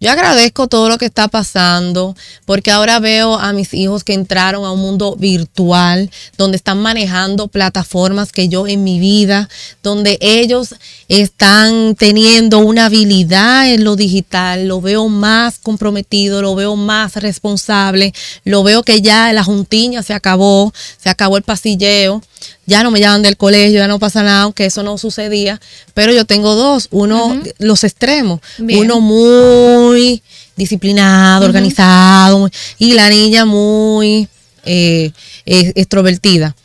[0.01, 4.65] Yo agradezco todo lo que está pasando, porque ahora veo a mis hijos que entraron
[4.65, 9.47] a un mundo virtual, donde están manejando plataformas que yo en mi vida,
[9.83, 10.75] donde ellos
[11.07, 18.13] están teniendo una habilidad en lo digital, lo veo más comprometido, lo veo más responsable,
[18.43, 22.21] lo veo que ya la juntiña se acabó, se acabó el pasilleo,
[22.65, 25.61] ya no me llaman del colegio, ya no pasa nada, aunque eso no sucedía,
[25.93, 28.81] pero yo tengo dos, uno, los extremos, Bien.
[28.81, 30.21] uno muy
[30.55, 34.27] disciplinado, organizado, y la niña muy
[34.63, 35.11] eh,
[35.45, 36.55] extrovertida.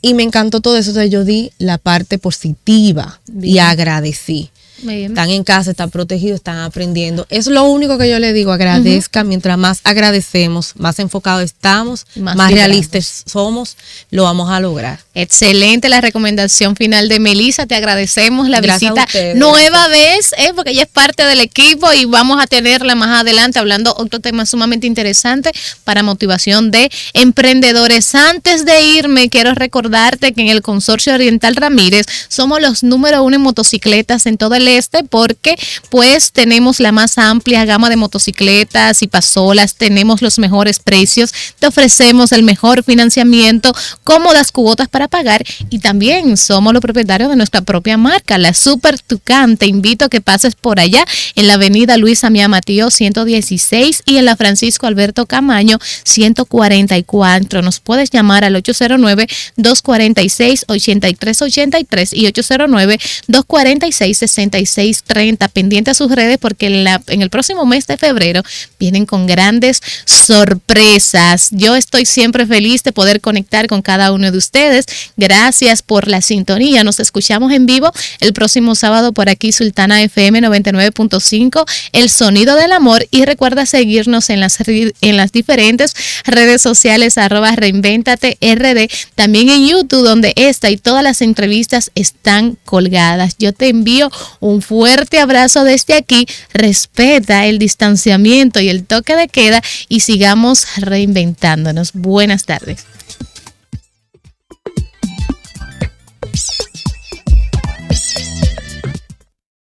[0.00, 4.50] Y me encantó todo eso, entonces yo di la parte positiva y agradecí.
[4.88, 7.26] Están en casa, están protegidos, están aprendiendo.
[7.30, 9.24] Es lo único que yo le digo, agradezca.
[9.24, 13.76] Mientras más agradecemos, más enfocados estamos, más, realistas somos,
[14.10, 15.00] lo vamos a lograr.
[15.14, 17.66] Excelente la recomendación final de Melissa.
[17.66, 19.06] Te agradecemos la visita
[19.36, 23.58] nueva vez, eh, porque ella es parte del equipo y vamos a tenerla más adelante
[23.58, 25.52] hablando otro tema sumamente interesante
[25.84, 28.14] para motivación de emprendedores.
[28.14, 33.36] Antes de irme, quiero recordarte que en el Consorcio Oriental Ramírez somos los número uno
[33.36, 35.56] en motocicletas en todo el este porque
[35.90, 41.66] pues tenemos la más amplia gama de motocicletas y pasolas, tenemos los mejores precios, te
[41.66, 47.62] ofrecemos el mejor financiamiento, cómodas cuotas para pagar y también somos los propietarios de nuestra
[47.62, 49.56] propia marca, la Super Tucán.
[49.56, 51.04] Te invito a que pases por allá
[51.34, 57.62] en la avenida Luisa Mía Matío 116 y en la Francisco Alberto Camaño 144.
[57.62, 62.98] Nos puedes llamar al 809 246 8383 y 809
[63.28, 68.42] 246 60 630 Pendiente a sus redes porque en el próximo mes de febrero
[68.78, 71.48] vienen con grandes sorpresas.
[71.52, 74.86] Yo estoy siempre feliz de poder conectar con cada uno de ustedes.
[75.16, 76.84] Gracias por la sintonía.
[76.84, 82.72] Nos escuchamos en vivo el próximo sábado por aquí, Sultana FM 99.5, El Sonido del
[82.72, 83.06] Amor.
[83.10, 85.94] Y recuerda seguirnos en las, en las diferentes
[86.24, 92.56] redes sociales, arroba reinventate RD, también en YouTube, donde esta y todas las entrevistas están
[92.64, 93.36] colgadas.
[93.38, 94.10] Yo te envío
[94.44, 96.26] un fuerte abrazo desde aquí.
[96.52, 101.92] Respeta el distanciamiento y el toque de queda y sigamos reinventándonos.
[101.94, 102.84] Buenas tardes.